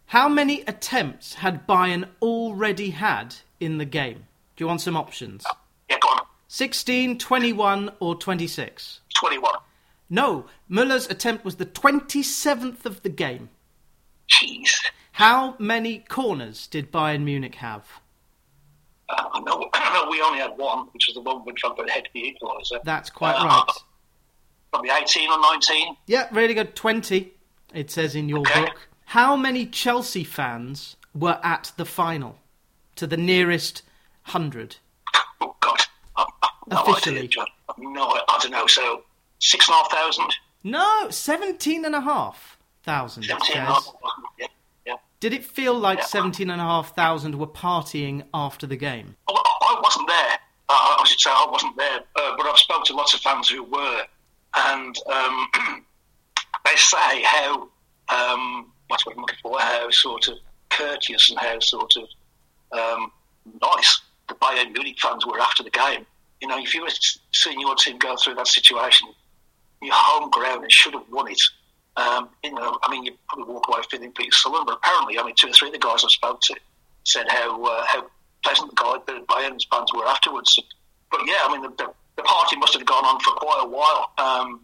how 0.08 0.28
many 0.28 0.62
attempts 0.62 1.34
had 1.34 1.66
Bayern 1.66 2.08
already 2.22 2.90
had 2.90 3.36
in 3.60 3.78
the 3.78 3.84
game? 3.84 4.24
Do 4.56 4.64
you 4.64 4.68
want 4.68 4.80
some 4.80 4.96
options? 4.96 5.44
Yeah, 5.88 5.98
go 6.00 6.08
on. 6.08 6.22
16, 6.48 7.18
21, 7.18 7.90
or 8.00 8.14
26? 8.16 9.00
21. 9.16 9.52
No, 10.10 10.46
Müller's 10.70 11.06
attempt 11.10 11.44
was 11.44 11.56
the 11.56 11.66
27th 11.66 12.86
of 12.86 13.02
the 13.02 13.08
game. 13.10 13.50
Jeez. 14.30 14.72
How 15.12 15.56
many 15.58 15.98
corners 16.08 16.66
did 16.66 16.90
Bayern 16.90 17.22
Munich 17.24 17.56
have? 17.56 17.86
Uh, 19.10 19.24
I, 19.32 19.40
know, 19.40 19.68
I 19.74 19.92
know 20.04 20.10
we 20.10 20.20
only 20.22 20.38
had 20.38 20.56
one, 20.56 20.86
which 20.92 21.06
was 21.08 21.14
the 21.14 21.20
one 21.20 21.38
which 21.44 21.60
went 21.62 21.88
ahead 21.88 22.04
to 22.04 22.10
the 22.14 22.34
equaliser. 22.40 22.82
That's 22.84 23.10
quite 23.10 23.34
Uh, 23.34 23.44
right. 23.44 23.64
Probably 24.72 24.90
18 24.90 25.30
or 25.30 25.40
19. 25.40 25.96
Yeah, 26.06 26.28
really 26.30 26.54
good. 26.54 26.74
20, 26.74 27.32
it 27.74 27.90
says 27.90 28.14
in 28.14 28.28
your 28.28 28.40
Okay. 28.40 28.64
book. 28.64 28.88
How 29.12 29.36
many 29.36 29.64
Chelsea 29.64 30.22
fans 30.22 30.96
were 31.14 31.40
at 31.42 31.72
the 31.78 31.86
final? 31.86 32.38
To 32.96 33.06
the 33.06 33.16
nearest 33.16 33.82
hundred. 34.24 34.76
Oh, 35.40 35.56
God. 35.60 35.78
I, 36.16 36.26
I, 36.42 36.48
no 36.70 36.82
Officially. 36.82 37.20
Idea. 37.22 37.44
No, 37.78 38.02
I, 38.08 38.38
don't 38.42 38.50
know. 38.50 38.66
So, 38.66 39.04
six 39.38 39.66
and 39.68 39.74
a 39.74 39.78
half 39.78 39.90
thousand? 39.90 40.34
No, 40.64 41.08
17 41.10 41.84
and 41.86 41.94
a 41.94 42.00
half 42.02 42.58
thousand, 42.82 43.22
17 43.22 43.56
and 43.56 43.62
a 43.68 43.72
half. 43.72 43.88
Yeah, 44.38 44.46
yeah. 44.84 44.94
Did 45.20 45.32
it 45.32 45.44
feel 45.44 45.72
like 45.74 46.00
Yeah. 46.00 46.04
17 46.04 46.50
and 46.50 46.60
a 46.60 46.64
half 46.64 46.94
thousand 46.94 47.38
were 47.38 47.46
partying 47.46 48.24
after 48.34 48.66
the 48.66 48.76
game? 48.76 49.16
I 49.28 49.32
I 49.32 49.80
wasn't 49.82 50.08
there. 50.08 50.38
I 50.68 51.02
should 51.06 51.20
say 51.20 51.30
I 51.30 51.46
wasn't 51.50 51.76
there, 51.78 52.00
uh, 52.16 52.34
but 52.36 52.44
I've 52.46 52.58
spoken 52.58 52.84
to 52.86 52.92
lots 52.94 53.14
of 53.14 53.20
fans 53.20 53.48
who 53.48 53.62
were, 53.62 54.02
and 54.54 54.94
um, 55.10 55.48
they 56.66 56.76
say 56.76 57.22
how 57.22 57.68
um, 58.10 58.70
what 58.88 59.02
I'm 59.06 59.20
looking 59.20 59.38
for, 59.42 59.58
how 59.58 59.90
sort 59.90 60.28
of 60.28 60.38
courteous 60.70 61.30
and 61.30 61.38
how 61.38 61.58
sort 61.60 61.92
of 61.96 62.08
um, 62.72 63.12
nice 63.62 64.00
the 64.28 64.34
Bayern 64.34 64.72
Munich 64.72 64.96
fans 65.00 65.24
were 65.26 65.40
after 65.40 65.62
the 65.62 65.70
game. 65.70 66.06
You 66.40 66.48
know, 66.48 66.58
if 66.58 66.74
you 66.74 66.82
were 66.82 66.90
seeing 67.32 67.60
your 67.60 67.74
team 67.74 67.98
go 67.98 68.16
through 68.16 68.34
that 68.36 68.46
situation, 68.46 69.08
your 69.82 69.94
home 69.94 70.30
ground 70.30 70.62
and 70.62 70.72
should 70.72 70.94
have 70.94 71.08
won 71.10 71.30
it. 71.30 71.40
Um, 71.96 72.28
you 72.44 72.52
know, 72.52 72.78
I 72.82 72.90
mean, 72.90 73.04
you 73.04 73.12
probably 73.28 73.52
walk 73.52 73.66
away 73.68 73.80
feeling 73.90 74.12
pretty 74.12 74.30
sullen, 74.30 74.64
but 74.64 74.76
apparently, 74.76 75.18
I 75.18 75.24
mean, 75.24 75.34
two 75.36 75.48
or 75.48 75.52
three 75.52 75.68
of 75.68 75.72
the 75.72 75.80
guys 75.80 76.04
I 76.04 76.08
spoke 76.08 76.40
to 76.42 76.54
said 77.04 77.26
how 77.28 77.64
uh, 77.64 77.84
how 77.86 78.06
pleasant 78.44 78.70
the 78.70 78.76
guy 78.76 78.96
the 79.06 79.24
Bayern 79.26 79.58
fans 79.70 79.92
were 79.94 80.06
afterwards. 80.06 80.58
But 81.10 81.20
yeah, 81.26 81.40
I 81.42 81.52
mean, 81.52 81.62
the, 81.62 81.70
the, 81.70 81.92
the 82.16 82.22
party 82.22 82.56
must 82.56 82.74
have 82.74 82.86
gone 82.86 83.04
on 83.04 83.18
for 83.20 83.32
quite 83.32 83.60
a 83.62 83.68
while. 83.68 84.12
Um, 84.18 84.60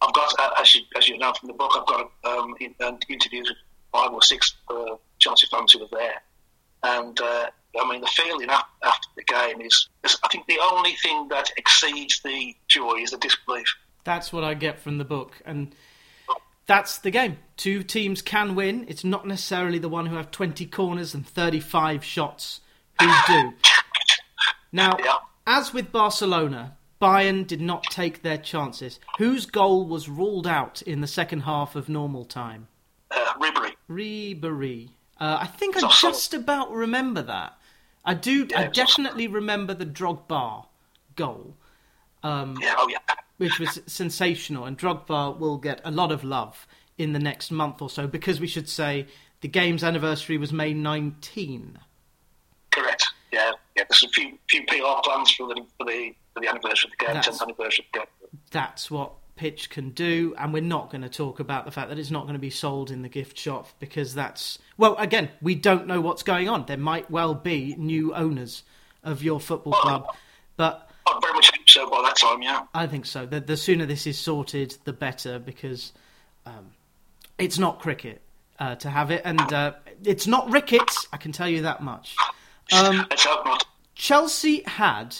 I've 0.00 0.12
got, 0.12 0.32
uh, 0.38 0.50
as 0.60 0.74
you 0.74 0.82
as 0.96 1.08
you 1.08 1.18
know 1.18 1.32
from 1.32 1.48
the 1.48 1.54
book, 1.54 1.72
I've 1.74 1.86
got 1.86 2.10
um, 2.24 2.54
in, 2.60 2.74
interviews 3.08 3.48
with 3.48 3.58
five 3.96 4.12
or 4.12 4.22
six 4.22 4.54
uh, 4.68 4.96
Chelsea 5.18 5.46
fans 5.50 5.72
who 5.72 5.80
were 5.80 5.86
there, 5.90 6.22
and 6.82 7.18
uh, 7.20 7.46
I 7.80 7.90
mean, 7.90 8.00
the 8.00 8.06
feeling 8.08 8.48
after, 8.50 9.08
the 9.16 9.24
game 9.24 9.60
is, 9.60 9.88
is, 10.04 10.16
I 10.24 10.28
think, 10.28 10.46
the 10.46 10.58
only 10.72 10.92
thing 11.02 11.28
that 11.28 11.50
exceeds 11.56 12.20
the 12.22 12.54
joy 12.68 12.94
is 13.02 13.10
the 13.10 13.18
disbelief. 13.18 13.66
That's 14.04 14.32
what 14.32 14.44
I 14.44 14.54
get 14.54 14.80
from 14.80 14.98
the 14.98 15.04
book. 15.04 15.32
And 15.44 15.74
that's 16.66 16.98
the 16.98 17.10
game. 17.10 17.38
Two 17.58 17.82
teams 17.82 18.22
can 18.22 18.54
win. 18.54 18.86
It's 18.88 19.04
not 19.04 19.26
necessarily 19.26 19.78
the 19.78 19.88
one 19.90 20.06
who 20.06 20.16
have 20.16 20.30
20 20.30 20.64
corners 20.66 21.12
and 21.14 21.26
35 21.26 22.02
shots 22.04 22.60
who 23.00 23.12
do. 23.26 23.52
Now, 24.72 24.96
Yeah. 25.04 25.16
as 25.46 25.74
with 25.74 25.92
Barcelona, 25.92 26.76
Bayern 27.00 27.46
did 27.46 27.60
not 27.60 27.84
take 27.84 28.22
their 28.22 28.38
chances. 28.38 28.98
Whose 29.18 29.44
goal 29.44 29.86
was 29.86 30.08
ruled 30.08 30.46
out 30.46 30.80
in 30.82 31.02
the 31.02 31.06
second 31.06 31.40
half 31.40 31.76
of 31.76 31.88
normal 31.90 32.24
time? 32.24 32.68
Uh, 33.10 33.34
Ribery. 33.34 33.74
Ribery. 33.90 34.90
Uh, 35.18 35.38
I 35.40 35.46
think 35.46 35.76
I 35.76 35.88
just 36.00 36.34
about 36.34 36.70
remember 36.72 37.22
that. 37.22 37.56
I 38.04 38.14
do. 38.14 38.42
I 38.44 38.46
Yeah, 38.50 38.58
awesome. 38.60 38.72
definitely 38.72 39.26
remember 39.28 39.74
the 39.74 39.86
Drogba 39.86 40.66
goal, 41.16 41.56
Yeah, 42.22 42.54
oh 42.78 42.88
yeah. 42.88 42.98
which 43.38 43.58
was 43.58 43.80
sensational, 43.86 44.64
and 44.64 44.78
Drogba 44.78 45.38
will 45.38 45.56
get 45.58 45.80
a 45.84 45.90
lot 45.90 46.12
of 46.12 46.22
love 46.22 46.66
in 46.98 47.12
the 47.12 47.18
next 47.18 47.50
month 47.50 47.80
or 47.82 47.90
so 47.90 48.06
because 48.06 48.40
we 48.40 48.46
should 48.46 48.68
say 48.68 49.06
the 49.40 49.48
game's 49.48 49.82
anniversary 49.84 50.38
was 50.38 50.52
May 50.52 50.72
19. 50.74 51.78
Correct. 52.70 53.04
Yeah, 53.32 53.52
yeah. 53.76 53.84
There's 53.88 54.02
a 54.04 54.08
few 54.08 54.38
few 54.48 54.64
PR 54.66 55.00
plans 55.02 55.30
for 55.32 55.48
the 55.48 55.64
for 55.78 55.84
the 55.86 56.14
for 56.34 56.40
the 56.40 56.48
anniversary 56.48 56.90
of 56.92 56.98
the 56.98 57.06
game, 57.06 57.22
tenth 57.22 57.42
anniversary 57.42 57.84
of 57.86 57.92
the 57.92 57.98
game. 58.00 58.40
That's 58.50 58.90
what 58.90 59.12
Pitch 59.36 59.70
can 59.70 59.90
do, 59.90 60.34
and 60.38 60.52
we're 60.52 60.62
not 60.62 60.90
going 60.90 61.02
to 61.02 61.08
talk 61.08 61.40
about 61.40 61.66
the 61.66 61.70
fact 61.70 61.90
that 61.90 61.98
it's 61.98 62.10
not 62.10 62.22
going 62.22 62.34
to 62.34 62.40
be 62.40 62.50
sold 62.50 62.90
in 62.90 63.02
the 63.02 63.08
gift 63.08 63.38
shop 63.38 63.68
because 63.78 64.14
that's 64.14 64.58
well, 64.78 64.96
again, 64.96 65.28
we 65.40 65.54
don't 65.54 65.86
know 65.86 66.00
what's 66.00 66.22
going 66.22 66.48
on. 66.48 66.66
There 66.66 66.76
might 66.76 67.10
well 67.10 67.34
be 67.34 67.74
new 67.78 68.14
owners 68.14 68.62
of 69.04 69.22
your 69.22 69.38
football 69.38 69.74
club, 69.74 70.06
but 70.56 70.90
I 71.06 71.18
very 71.20 71.34
much 71.34 71.50
hope 71.54 71.68
so 71.68 71.90
by 71.90 72.02
that 72.02 72.16
time. 72.16 72.42
Yeah. 72.42 72.62
I 72.74 72.86
think 72.86 73.06
so. 73.06 73.26
The, 73.26 73.40
the 73.40 73.56
sooner 73.56 73.86
this 73.86 74.06
is 74.06 74.18
sorted, 74.18 74.76
the 74.84 74.92
better, 74.92 75.38
because 75.38 75.92
um, 76.44 76.72
it's 77.38 77.58
not 77.58 77.78
cricket 77.78 78.22
uh, 78.58 78.74
to 78.76 78.90
have 78.90 79.10
it, 79.10 79.22
and 79.24 79.40
uh, 79.52 79.72
it's 80.02 80.26
not 80.26 80.50
rickets. 80.50 81.06
I 81.12 81.18
can 81.18 81.32
tell 81.32 81.48
you 81.48 81.62
that 81.62 81.82
much. 81.82 82.16
Um, 82.72 83.06
Let's 83.10 83.24
hope 83.24 83.44
not. 83.44 83.66
Chelsea 83.94 84.62
had 84.66 85.16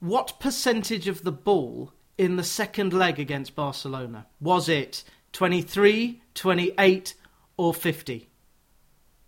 what 0.00 0.38
percentage 0.38 1.08
of 1.08 1.22
the 1.22 1.32
ball 1.32 1.92
in 2.18 2.36
the 2.36 2.44
second 2.44 2.92
leg 2.92 3.18
against 3.18 3.54
Barcelona? 3.54 4.26
Was 4.40 4.68
it 4.68 5.04
23, 5.32 6.22
28, 6.34 7.14
or 7.56 7.74
50? 7.74 8.28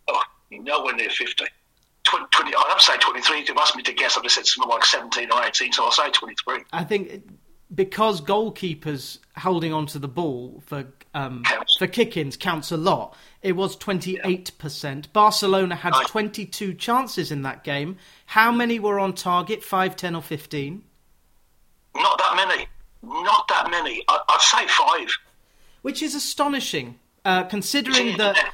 Oh, 0.08 0.22
nowhere 0.50 0.94
near 0.94 1.10
fifty. 1.10 1.44
20, 2.04 2.26
20, 2.30 2.54
I'd 2.54 2.64
have 2.68 2.78
to 2.78 2.84
say 2.84 2.96
23. 2.98 3.40
If 3.40 3.48
you 3.48 3.54
asked 3.58 3.74
me 3.76 3.82
to 3.82 3.92
guess, 3.92 4.16
I'd 4.16 4.22
have 4.22 4.30
said 4.30 4.46
something 4.46 4.70
like 4.70 4.84
17 4.84 5.28
or 5.32 5.42
18, 5.44 5.72
so 5.72 5.84
I'll 5.84 5.90
say 5.90 6.08
23. 6.10 6.60
I 6.72 6.84
think 6.84 7.24
because 7.74 8.20
goalkeepers 8.20 9.18
holding 9.36 9.72
onto 9.72 9.98
the 9.98 10.06
ball 10.06 10.62
for 10.66 10.86
um, 11.14 11.42
for 11.78 11.86
kick-ins 11.88 12.36
counts 12.36 12.70
a 12.70 12.76
lot. 12.76 13.16
It 13.42 13.52
was 13.52 13.76
28%. 13.76 15.12
Barcelona 15.12 15.74
had 15.74 15.92
Nice. 15.94 16.06
22 16.10 16.74
chances 16.74 17.32
in 17.32 17.42
that 17.42 17.64
game. 17.64 17.96
How 18.26 18.52
many 18.52 18.78
were 18.78 19.00
on 19.00 19.14
target? 19.14 19.64
5, 19.64 19.96
10 19.96 20.14
or 20.14 20.22
15? 20.22 20.82
Not 21.96 22.18
that 22.18 22.36
many. 22.36 22.68
Not 23.06 23.48
that 23.48 23.70
many. 23.70 24.02
I, 24.08 24.20
I'd 24.28 24.40
say 24.40 24.66
five. 24.66 25.08
Which 25.82 26.02
is 26.02 26.14
astonishing, 26.14 26.98
uh, 27.24 27.44
considering 27.44 28.16
that 28.16 28.52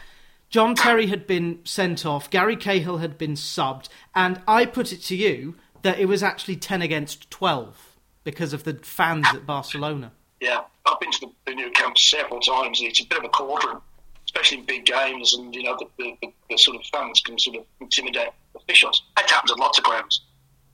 John 0.50 0.74
Terry 0.74 1.06
had 1.06 1.26
been 1.26 1.60
sent 1.64 2.04
off, 2.04 2.28
Gary 2.28 2.56
Cahill 2.56 2.98
had 2.98 3.16
been 3.16 3.32
subbed, 3.32 3.88
and 4.14 4.42
I 4.46 4.66
put 4.66 4.92
it 4.92 5.02
to 5.04 5.16
you 5.16 5.54
that 5.80 5.98
it 5.98 6.06
was 6.06 6.22
actually 6.22 6.56
10 6.56 6.82
against 6.82 7.30
12 7.30 7.96
because 8.24 8.52
of 8.52 8.64
the 8.64 8.74
fans 8.82 9.26
at 9.32 9.46
Barcelona. 9.46 10.12
Yeah, 10.40 10.60
I've 10.86 11.00
been 11.00 11.10
to 11.12 11.30
the, 11.46 11.54
Nou 11.54 11.70
Camp 11.70 11.96
several 11.96 12.40
times. 12.40 12.80
It's 12.82 13.00
a 13.00 13.06
bit 13.06 13.18
of 13.18 13.24
a 13.24 13.28
cauldron, 13.28 13.78
especially 14.26 14.58
in 14.58 14.66
big 14.66 14.84
games, 14.84 15.34
and 15.34 15.54
you 15.54 15.62
know 15.62 15.76
the, 15.78 15.86
the, 15.98 16.16
the, 16.20 16.32
the 16.50 16.58
sort 16.58 16.76
of 16.76 16.84
fans 16.92 17.20
can 17.20 17.38
sort 17.38 17.56
of 17.56 17.64
intimidate 17.80 18.28
officials. 18.54 19.02
That 19.16 19.30
happens 19.30 19.52
at 19.52 19.58
lots 19.58 19.78
of 19.78 19.84
grounds, 19.84 20.22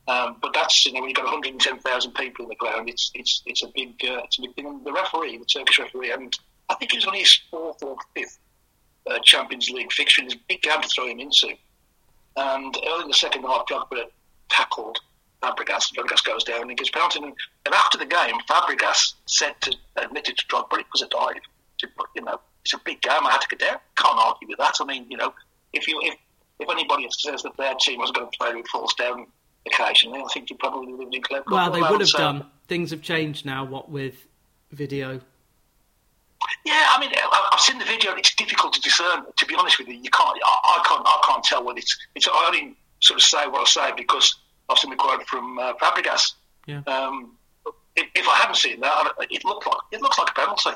um, 0.08 0.36
but 0.40 0.54
that's 0.54 0.86
you 0.86 0.92
know 0.92 1.00
when 1.00 1.10
you've 1.10 1.16
got 1.16 1.26
110,000 1.26 2.12
people 2.14 2.46
in 2.46 2.48
the 2.48 2.54
ground, 2.56 2.88
it's 2.88 3.10
it's 3.14 3.42
it's 3.46 3.62
a 3.62 3.68
big 3.74 3.90
uh, 4.04 4.22
it's 4.24 4.38
a 4.38 4.42
big 4.42 4.54
thing. 4.54 4.82
The 4.82 4.92
referee, 4.92 5.36
the 5.36 5.44
Turkish 5.44 5.78
referee, 5.78 6.12
and 6.12 6.36
I 6.70 6.74
think 6.74 6.94
it 6.94 6.96
was 6.96 7.06
only 7.06 7.20
his 7.20 7.38
fourth 7.50 7.82
or 7.82 7.96
fifth 8.14 8.38
uh, 9.08 9.18
Champions 9.22 9.68
League 9.70 9.92
fixture. 9.92 10.22
It's 10.24 10.34
a 10.34 10.38
big 10.48 10.62
game 10.62 10.80
to 10.80 10.88
throw 10.88 11.06
him 11.06 11.20
into. 11.20 11.48
And 12.36 12.76
early 12.86 13.02
in 13.02 13.08
the 13.08 13.14
second 13.14 13.42
half, 13.42 13.66
Drogba 13.66 14.04
tackled 14.48 14.98
Fabregas. 15.42 15.92
Fabregas 15.92 16.24
goes 16.24 16.44
down 16.44 16.62
and 16.62 16.70
he 16.70 16.76
gets 16.76 16.90
penalty. 16.90 17.20
And, 17.22 17.34
after 17.70 17.98
the 17.98 18.06
game, 18.06 18.34
Fabregas 18.48 19.14
said 19.26 19.60
to 19.60 19.76
admitted 19.96 20.38
to 20.38 20.46
Drogba 20.46 20.78
it 20.78 20.86
was 20.90 21.02
a 21.02 21.08
dive. 21.08 21.42
You 22.16 22.22
know, 22.22 22.40
it's 22.64 22.72
a 22.72 22.78
big 22.78 23.02
game. 23.02 23.26
I 23.26 23.32
had 23.32 23.42
to 23.42 23.48
get 23.48 23.60
down. 23.60 23.78
Can't 23.96 24.18
argue 24.18 24.48
with 24.48 24.58
that. 24.58 24.76
I 24.80 24.84
mean, 24.84 25.06
you 25.10 25.18
know, 25.18 25.34
if 25.74 25.86
you 25.86 26.00
if 26.02 26.16
if 26.60 26.68
anybody 26.70 27.06
says 27.10 27.42
that 27.42 27.56
their 27.56 27.74
team 27.74 27.98
wasn't 27.98 28.16
going 28.16 28.30
to 28.30 28.38
play 28.38 28.52
who 28.52 28.64
falls 28.64 28.94
down 28.94 29.26
occasionally, 29.66 30.20
I 30.20 30.32
think 30.32 30.50
you 30.50 30.56
probably 30.56 30.92
lived 30.92 31.14
in 31.14 31.22
clever. 31.22 31.44
Well, 31.50 31.70
they 31.70 31.80
would 31.80 32.00
have 32.00 32.10
done. 32.10 32.46
Things 32.66 32.90
have 32.90 33.02
changed 33.02 33.46
now, 33.46 33.64
what 33.64 33.90
with 33.90 34.14
video. 34.72 35.20
Yeah, 36.64 36.86
I 36.90 37.00
mean, 37.00 37.10
I've 37.52 37.60
seen 37.60 37.78
the 37.78 37.84
video. 37.84 38.14
It's 38.14 38.34
difficult 38.34 38.72
to 38.74 38.80
discern. 38.80 39.24
To 39.36 39.46
be 39.46 39.54
honest 39.54 39.78
with 39.78 39.88
you, 39.88 39.94
you 39.94 40.10
can't. 40.10 40.38
I, 40.44 40.80
I 40.80 40.84
can't. 40.86 41.02
I 41.04 41.20
can't 41.26 41.44
tell 41.44 41.64
whether 41.64 41.78
it's. 41.78 41.96
It's. 42.14 42.28
I 42.28 42.44
only 42.46 42.76
sort 43.00 43.18
of 43.18 43.24
say 43.24 43.46
what 43.46 43.62
I 43.62 43.64
say 43.64 43.92
because 43.96 44.38
I've 44.68 44.78
seen 44.78 44.90
the 44.90 44.96
quote 44.96 45.26
from 45.26 45.58
uh, 45.58 45.74
Fabregas. 45.74 46.34
Yeah. 46.66 46.82
Um, 46.86 47.36
if, 47.96 48.06
if 48.14 48.28
I 48.28 48.36
hadn't 48.36 48.56
seen 48.56 48.80
that, 48.80 49.12
it 49.30 49.44
looked 49.44 49.66
like 49.66 49.78
it 49.92 50.02
looks 50.02 50.18
like 50.18 50.30
a 50.30 50.34
penalty. 50.34 50.70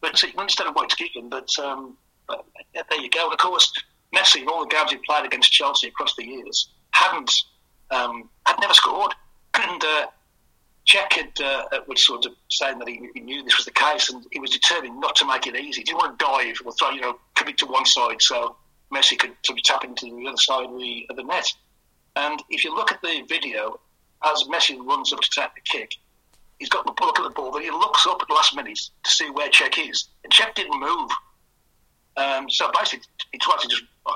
But 0.00 0.16
see, 0.16 0.32
understand 0.36 0.74
why 0.74 0.84
it's 0.84 0.94
kicking. 0.94 1.28
But, 1.28 1.48
um, 1.58 1.96
but 2.26 2.44
yeah, 2.74 2.82
there 2.88 3.00
you 3.00 3.10
go. 3.10 3.24
And 3.24 3.32
of 3.32 3.38
course, 3.38 3.72
Messi, 4.14 4.42
in 4.42 4.48
all 4.48 4.60
the 4.60 4.68
games 4.68 4.92
he 4.92 4.98
played 4.98 5.26
against 5.26 5.52
Chelsea 5.52 5.88
across 5.88 6.14
the 6.16 6.24
years, 6.24 6.70
hadn't 6.92 7.32
um, 7.90 8.28
had 8.46 8.56
never 8.60 8.74
scored. 8.74 9.14
And 9.52 9.84
uh, 9.84 10.06
Cech 10.86 11.12
had, 11.12 11.40
uh, 11.44 11.80
was 11.86 12.04
sort 12.04 12.24
of 12.24 12.32
saying 12.48 12.78
that 12.78 12.88
he, 12.88 13.00
he 13.14 13.20
knew 13.20 13.42
this 13.42 13.56
was 13.56 13.66
the 13.66 13.72
case, 13.72 14.10
and 14.10 14.24
he 14.32 14.40
was 14.40 14.50
determined 14.50 15.00
not 15.00 15.16
to 15.16 15.26
make 15.26 15.46
it 15.46 15.54
easy. 15.56 15.80
He 15.80 15.84
didn't 15.84 15.98
want 15.98 16.18
to 16.18 16.24
dive 16.24 16.56
or 16.64 16.72
throw, 16.72 16.90
you 16.90 17.00
know, 17.00 17.18
commit 17.34 17.58
to 17.58 17.66
one 17.66 17.84
side 17.84 18.22
so 18.22 18.56
Messi 18.92 19.18
could 19.18 19.32
sort 19.44 19.58
of 19.58 19.64
tap 19.64 19.84
into 19.84 20.06
the 20.06 20.26
other 20.26 20.36
side 20.36 20.64
of 20.64 20.78
the, 20.78 21.06
of 21.10 21.16
the 21.16 21.24
net. 21.24 21.46
And 22.16 22.42
if 22.48 22.64
you 22.64 22.74
look 22.74 22.90
at 22.90 23.02
the 23.02 23.22
video, 23.28 23.78
as 24.24 24.44
Messi 24.44 24.78
runs 24.84 25.12
up 25.12 25.20
to 25.20 25.30
take 25.30 25.54
the 25.54 25.60
kick, 25.78 25.92
he's 26.58 26.68
got 26.68 26.84
the 26.84 27.04
look 27.04 27.18
at 27.18 27.24
the 27.24 27.30
ball, 27.30 27.52
but 27.52 27.62
he 27.62 27.70
looks 27.70 28.06
up 28.06 28.20
at 28.20 28.28
the 28.28 28.34
last 28.34 28.56
minute 28.56 28.80
to 29.04 29.10
see 29.10 29.30
where 29.30 29.48
Cech 29.50 29.88
is, 29.88 30.08
and 30.24 30.32
Cech 30.32 30.54
didn't 30.54 30.78
move. 30.78 31.10
Um, 32.16 32.50
so 32.50 32.70
basically, 32.76 33.06
he 33.32 33.38
tried 33.38 33.60
to 33.60 33.68
just, 33.68 33.84
uh, 34.06 34.12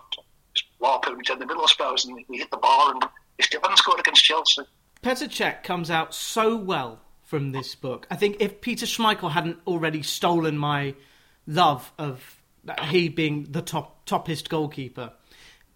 just 0.55 0.67
warp 0.81 1.07
in 1.07 1.15
the 1.17 1.47
middle, 1.47 1.63
I 1.63 1.67
suppose, 1.67 2.05
and 2.05 2.19
he 2.29 2.39
hit 2.39 2.51
the 2.51 2.57
bar, 2.57 2.93
and 2.93 3.03
he 3.37 3.43
still 3.43 3.61
hadn't 3.63 3.79
scored 3.79 4.01
against 4.01 4.25
Chelsea. 4.25 4.63
Petr 5.03 5.29
Cech 5.29 5.63
comes 5.63 5.91
out 5.91 6.15
so 6.15 6.57
well 6.57 7.01
from 7.23 7.53
this 7.53 7.75
book. 7.75 8.07
I 8.11 8.17
think 8.17 8.37
if 8.41 8.61
Peter 8.61 8.87
Schmeichel 8.87 9.31
hadn't 9.31 9.59
already 9.67 10.03
stolen 10.03 10.57
my 10.57 10.95
love 11.47 11.93
of 11.99 12.41
he 12.85 13.09
being 13.09 13.49
the 13.51 13.63
top 13.63 14.07
toppest 14.07 14.49
goalkeeper, 14.49 15.13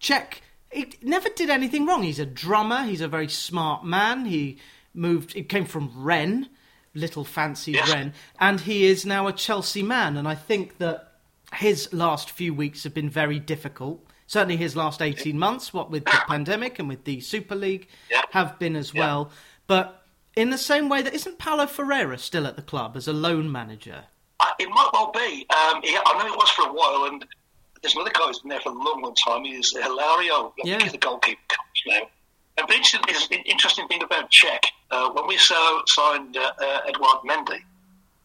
Cech 0.01 0.39
he 0.71 0.93
never 1.01 1.29
did 1.29 1.49
anything 1.49 1.85
wrong. 1.85 2.03
He's 2.03 2.19
a 2.19 2.25
drummer. 2.25 2.83
He's 2.83 3.01
a 3.01 3.07
very 3.07 3.27
smart 3.27 3.83
man. 3.83 4.25
He 4.25 4.59
moved. 4.93 5.33
He 5.33 5.43
came 5.43 5.65
from 5.65 5.91
Rennes, 5.95 6.47
little 6.93 7.23
fancy 7.23 7.71
Yes. 7.73 7.91
Rennes, 7.91 8.13
and 8.39 8.61
he 8.61 8.85
is 8.85 9.05
now 9.05 9.27
a 9.27 9.33
Chelsea 9.33 9.83
man. 9.83 10.17
And 10.17 10.27
I 10.27 10.35
think 10.35 10.77
that 10.77 11.13
his 11.55 11.91
last 11.91 12.29
few 12.29 12.53
weeks 12.53 12.83
have 12.83 12.93
been 12.93 13.09
very 13.09 13.39
difficult. 13.39 14.05
Certainly, 14.29 14.57
his 14.57 14.75
last 14.75 15.01
eighteen 15.01 15.39
months, 15.39 15.73
what 15.73 15.89
with 15.89 16.05
the 16.05 16.21
pandemic 16.27 16.77
and 16.77 16.87
with 16.87 17.03
the 17.03 17.19
Super 17.19 17.55
League, 17.55 17.87
Yeah. 18.11 18.21
have 18.29 18.59
been 18.59 18.75
as 18.75 18.93
Yeah. 18.93 19.01
well. 19.01 19.31
But 19.65 20.05
in 20.35 20.51
the 20.51 20.57
same 20.59 20.87
way 20.87 21.01
that 21.01 21.15
isn't 21.15 21.39
Paulo 21.39 21.65
Ferreira 21.65 22.15
still 22.19 22.45
at 22.45 22.55
the 22.55 22.61
club 22.61 22.95
as 22.95 23.07
a 23.07 23.11
loan 23.13 23.51
manager? 23.51 24.03
Uh, 24.39 24.51
It 24.59 24.69
might 24.69 24.89
well 24.93 25.11
be. 25.11 25.47
Um, 25.49 25.81
he, 25.81 25.97
I 25.97 26.13
know 26.19 26.27
it 26.31 26.37
was 26.37 26.49
for 26.51 26.69
a 26.69 26.71
while, 26.71 27.05
and 27.05 27.25
there's 27.81 27.95
another 27.95 28.11
guy 28.11 28.27
who's 28.27 28.37
been 28.41 28.49
there 28.49 28.59
for 28.61 28.69
a 28.69 28.73
long, 28.73 29.01
long 29.01 29.15
time. 29.15 29.45
He's 29.45 29.75
Hilario. 29.75 30.53
Yeah. 30.63 30.77
He's 30.83 30.91
the 30.91 30.99
goalkeeper 30.99 31.41
coach 31.47 31.83
now. 31.87 32.01
And 32.59 32.67
the 32.69 32.73
interesting, 32.75 33.01
is- 33.09 33.27
interesting 33.45 33.87
thing 33.87 34.03
about 34.03 34.29
Cech, 34.29 34.63
uh, 34.91 35.09
when 35.09 35.25
we 35.25 35.37
so, 35.39 35.81
signed 35.87 36.37
uh, 36.37 36.51
uh, 36.61 36.81
Edouard 36.87 37.21
Mendy, 37.25 37.63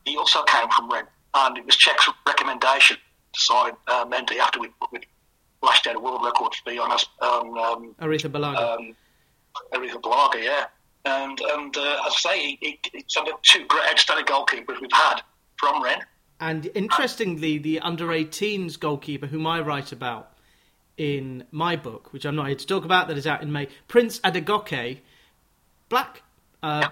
he 0.04 0.18
also 0.18 0.42
came 0.42 0.68
from 0.68 0.90
Rennes, 0.92 1.08
and 1.32 1.56
it 1.56 1.64
was 1.64 1.76
Cech's 1.76 2.10
recommendation 2.26 2.98
to 3.32 3.40
sign 3.40 3.72
uh, 3.86 4.04
Mendy 4.04 4.36
after 4.38 4.60
we 4.60 4.68
we 4.92 5.00
lashed 5.64 5.86
out 5.86 5.96
a 5.96 6.00
world 6.00 6.22
record 6.24 6.54
fee 6.64 6.78
on 6.78 6.92
us 6.92 7.06
on 7.20 7.58
um, 7.58 7.94
Arrizabalaga. 8.00 8.78
um, 8.78 8.96
Aretha 9.72 10.00
Blaga, 10.00 10.42
yeah. 10.42 10.66
And 11.04 11.40
and 11.40 11.76
uh, 11.76 12.02
as 12.06 12.14
I 12.24 12.30
say, 12.30 12.58
it's 12.60 13.16
one 13.16 13.28
of 13.28 13.34
the 13.34 13.38
two 13.42 13.66
great 13.66 13.84
outstanding 13.90 14.26
goalkeepers 14.26 14.80
we've 14.80 14.90
had 14.92 15.20
from 15.58 15.82
Rennes. 15.82 16.04
And 16.40 16.70
interestingly, 16.74 17.58
the 17.58 17.80
under 17.80 18.06
18s 18.08 18.78
goalkeeper, 18.78 19.26
whom 19.26 19.46
I 19.46 19.60
write 19.60 19.92
about 19.92 20.32
in 20.96 21.44
my 21.50 21.76
book, 21.76 22.12
which 22.12 22.24
I'm 22.24 22.36
not 22.36 22.48
here 22.48 22.56
to 22.56 22.66
talk 22.66 22.84
about, 22.84 23.08
that 23.08 23.16
is 23.16 23.26
out 23.26 23.42
in 23.42 23.52
May, 23.52 23.68
Prince 23.86 24.18
Adegoke, 24.20 24.98
black, 25.88 26.22
uh, 26.62 26.88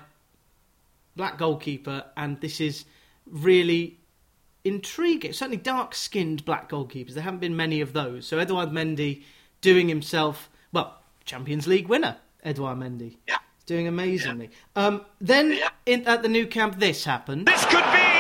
black 1.17 1.39
goalkeeper, 1.39 2.05
and 2.17 2.41
this 2.41 2.61
is 2.61 2.85
really 3.27 3.99
intriguing. 4.65 5.33
Certainly, 5.33 5.59
dark-skinned 5.59 6.45
black 6.45 6.69
goalkeepers. 6.71 7.15
There 7.15 7.23
haven't 7.23 7.41
been 7.41 7.57
many 7.57 7.81
of 7.81 7.93
those. 7.93 8.27
So 8.27 8.39
Edouard 8.39 8.71
Mendy 8.71 9.23
doing 9.61 9.89
himself 9.89 10.49
well, 10.73 10.99
Champions 11.25 11.67
League 11.67 11.89
winner, 11.89 12.17
Edouard 12.43 12.79
Mendy. 12.79 13.17
Yeah. 13.29 13.37
doing 13.67 13.87
amazingly. 13.87 14.51
Um, 14.75 15.03
then 15.21 15.53
Yeah. 15.53 15.69
in, 15.87 16.07
at 16.07 16.23
the 16.23 16.29
Nou 16.29 16.47
Camp, 16.47 16.79
this 16.81 17.05
happened. 17.05 17.47
This 17.47 17.65
could 17.67 17.85
be 17.95 18.11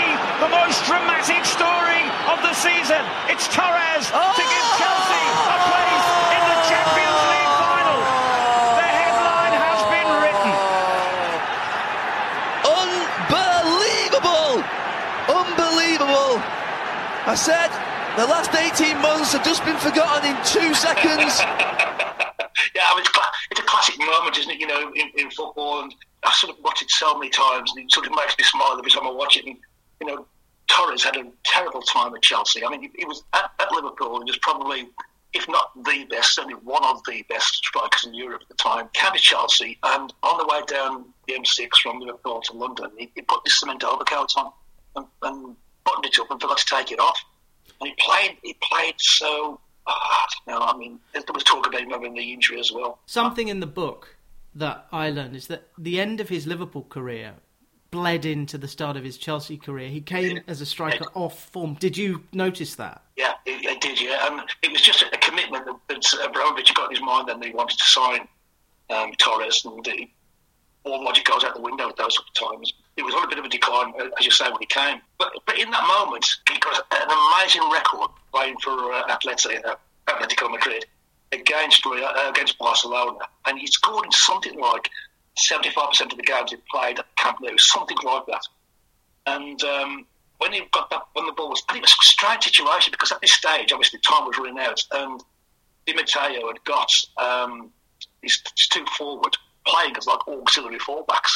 the 0.41 0.49
most 0.49 0.85
dramatic 0.87 1.45
story 1.45 2.03
of 2.31 2.39
the 2.47 2.55
season. 2.55 3.03
It's 3.29 3.49
Torres 3.51 4.07
to 4.07 4.43
give 4.43 4.67
Chelsea 4.79 5.25
a 5.51 5.59
place 5.67 6.07
in 6.37 6.43
the 6.47 6.59
Champions 6.71 7.23
League 7.33 7.55
final. 7.59 7.99
The 8.79 8.87
headline 8.87 9.55
has 9.67 9.81
been 9.91 10.09
written. 10.23 10.55
Unbelievable! 13.43 14.63
Unbelievable! 15.27 16.39
I 17.25 17.37
said 17.37 17.71
the 18.17 18.26
last 18.26 18.50
18 18.52 19.00
months 19.00 19.33
have 19.33 19.45
just 19.45 19.64
been 19.64 19.76
forgotten 19.76 20.35
in 20.35 20.37
two 20.45 20.75
seconds. 20.75 21.41
Yeah, 22.75 22.83
I 22.85 22.95
mean, 22.95 23.05
it's, 23.50 23.61
a 23.61 23.62
classic 23.64 23.99
moment, 23.99 24.37
isn't 24.38 24.50
it? 24.50 24.61
You 24.61 24.67
know, 24.67 24.93
in, 24.95 25.11
in 25.17 25.31
football, 25.31 25.83
and 25.83 25.95
I've 26.23 26.35
sort 26.35 26.57
of 26.57 26.62
watched 26.62 26.83
it 26.83 26.91
so 26.91 27.19
many 27.19 27.31
times, 27.31 27.73
and 27.75 27.85
it 27.85 27.91
sort 27.91 28.07
of 28.07 28.12
makes 28.12 28.37
me 28.38 28.45
smile 28.45 28.76
every 28.79 28.91
time 28.91 29.07
I 29.07 29.11
watch 29.11 29.37
it. 29.37 29.47
And 29.47 29.57
you 30.00 30.07
know, 30.07 30.26
Torres 30.69 31.02
had 31.02 31.17
a 31.17 31.25
terrible 31.45 31.81
time 31.83 32.14
at 32.14 32.23
Chelsea. 32.23 32.64
I 32.64 32.69
mean, 32.69 32.91
he 32.95 33.05
was 33.05 33.25
at, 33.33 33.50
at 33.59 33.73
Liverpool, 33.73 34.17
and 34.17 34.26
was 34.26 34.38
probably, 34.38 34.88
if 35.33 35.49
not 35.49 35.73
the 35.85 36.05
best, 36.11 36.35
certainly 36.35 36.57
one 36.62 36.85
of 36.85 37.02
the 37.05 37.25
best 37.29 37.57
strikers 37.57 38.05
in 38.05 38.14
Europe 38.14 38.43
at 38.43 38.49
the 38.49 38.62
time. 38.62 38.88
Came 38.93 39.12
to 39.12 39.19
Chelsea, 39.19 39.79
and 39.83 40.12
on 40.23 40.38
the 40.38 40.47
way 40.47 40.62
down 40.67 41.07
the 41.26 41.35
M6 41.35 41.69
from 41.83 42.00
Liverpool 42.00 42.43
to 42.43 42.52
London, 42.52 42.91
he, 42.99 43.11
he 43.14 43.23
put 43.23 43.43
this 43.45 43.59
cement 43.59 43.83
overcoat 43.83 44.29
on 44.37 44.52
and, 44.97 45.07
and 45.23 45.57
buttoned 45.85 46.07
it 46.07 46.19
up 46.19 46.31
and 46.31 46.41
forgot 46.41 46.59
to 46.59 46.67
take 46.67 46.93
it 46.93 47.01
off. 47.01 47.19
And 47.81 47.89
he 47.89 47.95
played. 47.99 48.37
He 48.43 48.57
played 48.62 48.95
so. 48.99 49.61
ah, 49.87 50.27
no, 50.47 50.59
I 50.59 50.77
mean, 50.77 51.01
there 51.12 51.23
was 51.33 51.45
talk 51.45 51.67
about 51.67 51.81
him 51.81 51.91
having 51.91 52.15
the 52.15 52.33
injury 52.33 52.61
as 52.61 52.73
well. 52.73 52.99
Something 53.07 53.49
in 53.49 53.61
the 53.61 53.67
book 53.67 54.17
that 54.55 54.87
I 54.93 55.11
learned 55.11 55.35
is 55.35 55.47
that 55.49 55.69
the 55.79 56.01
end 56.01 56.21
of 56.21 56.29
his 56.29 56.47
Liverpool 56.47 56.87
career 56.89 57.35
bled 57.93 58.25
into 58.25 58.59
the 58.59 58.67
start 58.67 58.97
of 58.97 59.05
his 59.05 59.17
Chelsea 59.17 59.57
career. 59.57 59.89
He 59.89 60.01
came 60.01 60.41
as 60.49 60.61
a 60.61 60.67
striker 60.67 61.05
off 61.15 61.51
form. 61.51 61.75
Did 61.75 61.97
you 61.97 62.25
notice 62.33 62.75
that? 62.77 63.03
Yeah, 63.17 63.35
it, 63.47 63.65
it 63.65 63.81
did. 63.81 64.01
Yeah, 64.01 64.27
and 64.29 64.43
it 64.62 64.73
was 64.73 64.81
just 64.81 65.03
a, 65.03 65.19
commitment 65.19 65.67
that, 65.89 66.15
Abramovich 66.25 66.75
got 66.75 66.91
in 66.91 66.97
his 66.97 67.05
mind, 67.05 67.29
and 67.29 67.45
he 67.45 67.53
wanted 67.53 67.79
to 67.79 67.85
sign 67.85 68.27
um, 68.91 69.12
Torres, 69.19 69.65
and 69.65 69.87
he, 69.87 70.12
all 70.85 71.05
logic 71.05 71.27
goes 71.27 71.45
out 71.45 71.55
the 71.55 71.61
window 71.61 71.89
at 71.91 71.97
those 71.97 72.15
sort 72.15 72.27
of 72.29 72.51
times. 72.51 72.73
It 72.97 73.05
was 73.05 73.15
on 73.15 73.25
a 73.25 73.29
bit 73.29 73.39
of 73.39 73.45
a 73.45 73.49
decline, 73.49 73.95
uh, 73.99 74.09
as 74.19 74.25
you 74.25 74.31
say, 74.31 74.51
when 74.51 74.61
he 74.61 74.67
came. 74.67 75.01
But 75.19 75.33
but 75.47 75.59
in 75.59 75.71
that 75.71 75.87
moment, 75.87 76.27
he 76.51 76.59
got 76.59 76.85
an 76.91 77.09
amazing 77.09 77.69
record 77.71 78.11
playing 78.33 78.57
for 78.59 78.71
uh, 78.71 79.03
uh, 79.09 79.17
Atletico 80.09 80.51
Madrid 80.51 80.85
against 81.33 81.87
uh, 81.87 82.31
against 82.31 82.59
Barcelona, 82.59 83.21
and 83.47 83.59
he 83.59 83.67
scored 83.67 84.05
in 84.05 84.13
something 84.13 84.59
like 84.59 84.91
seventy 85.37 85.71
five 85.71 85.89
percent 85.89 86.13
of 86.13 86.19
the 86.19 86.25
games 86.25 86.51
he 86.51 86.59
played 86.71 86.99
at 86.99 87.17
Camp 87.17 87.39
Nou, 87.41 87.57
something 87.57 87.97
like 88.05 88.27
that. 88.27 88.43
And 89.25 89.63
um, 89.65 90.07
when 90.39 90.53
he 90.53 90.63
got 90.73 90.91
that, 90.91 91.07
when 91.15 91.27
the 91.27 91.33
ball 91.33 91.51
was, 91.51 91.63
it 91.75 91.81
was 91.81 91.93
a 91.93 92.09
strange 92.09 92.45
situation 92.45 92.91
because 92.91 93.13
at 93.13 93.21
this 93.21 93.33
stage, 93.33 93.73
obviously, 93.73 94.01
time 94.01 94.27
was 94.27 94.37
running 94.37 94.59
out, 94.59 94.83
and 94.93 95.23
Di 95.87 95.95
Matteo 95.95 96.47
had 96.49 96.63
got 96.65 96.91
um, 97.17 97.71
his, 98.23 98.43
his 98.57 98.69
two 98.69 98.85
forward 98.99 99.37
playing 99.67 99.97
as 99.97 100.07
like 100.07 100.27
auxiliary 100.29 100.79
fullbacks. 100.79 101.31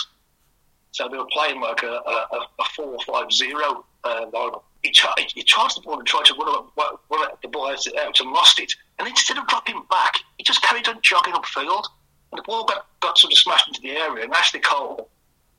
So 0.97 1.09
they 1.11 1.19
were 1.19 1.26
playing 1.31 1.61
like 1.61 1.83
a, 1.83 2.00
a, 2.07 2.49
a 2.59 2.65
four 2.75 2.97
five 3.07 3.31
zero 3.31 3.85
uh, 4.03 4.25
lineup. 4.33 4.62
He, 4.83 4.95
he 5.35 5.43
charged 5.43 5.76
the 5.76 5.83
ball 5.83 5.99
and 5.99 6.07
tried 6.07 6.25
to 6.25 6.35
run, 6.35 6.65
run 7.11 7.29
the 7.43 7.49
ball 7.49 7.69
out 7.69 8.21
and 8.21 8.31
lost 8.31 8.59
it. 8.61 8.73
And 8.99 9.07
instead 9.07 9.37
of 9.37 9.47
dropping 9.47 9.82
back, 9.91 10.15
he 10.39 10.45
just 10.45 10.63
carried 10.63 10.89
on 10.89 10.99
jogging 11.02 11.35
upfield. 11.35 11.85
And 12.32 12.39
the 12.39 12.43
ball 12.45 12.65
got, 12.65 12.87
got 13.00 13.19
sort 13.19 13.30
of 13.30 13.39
smashed 13.39 13.69
into 13.69 13.82
the 13.82 13.91
area. 13.91 14.25
And 14.25 14.32
Ashley 14.32 14.61
Cole 14.61 15.11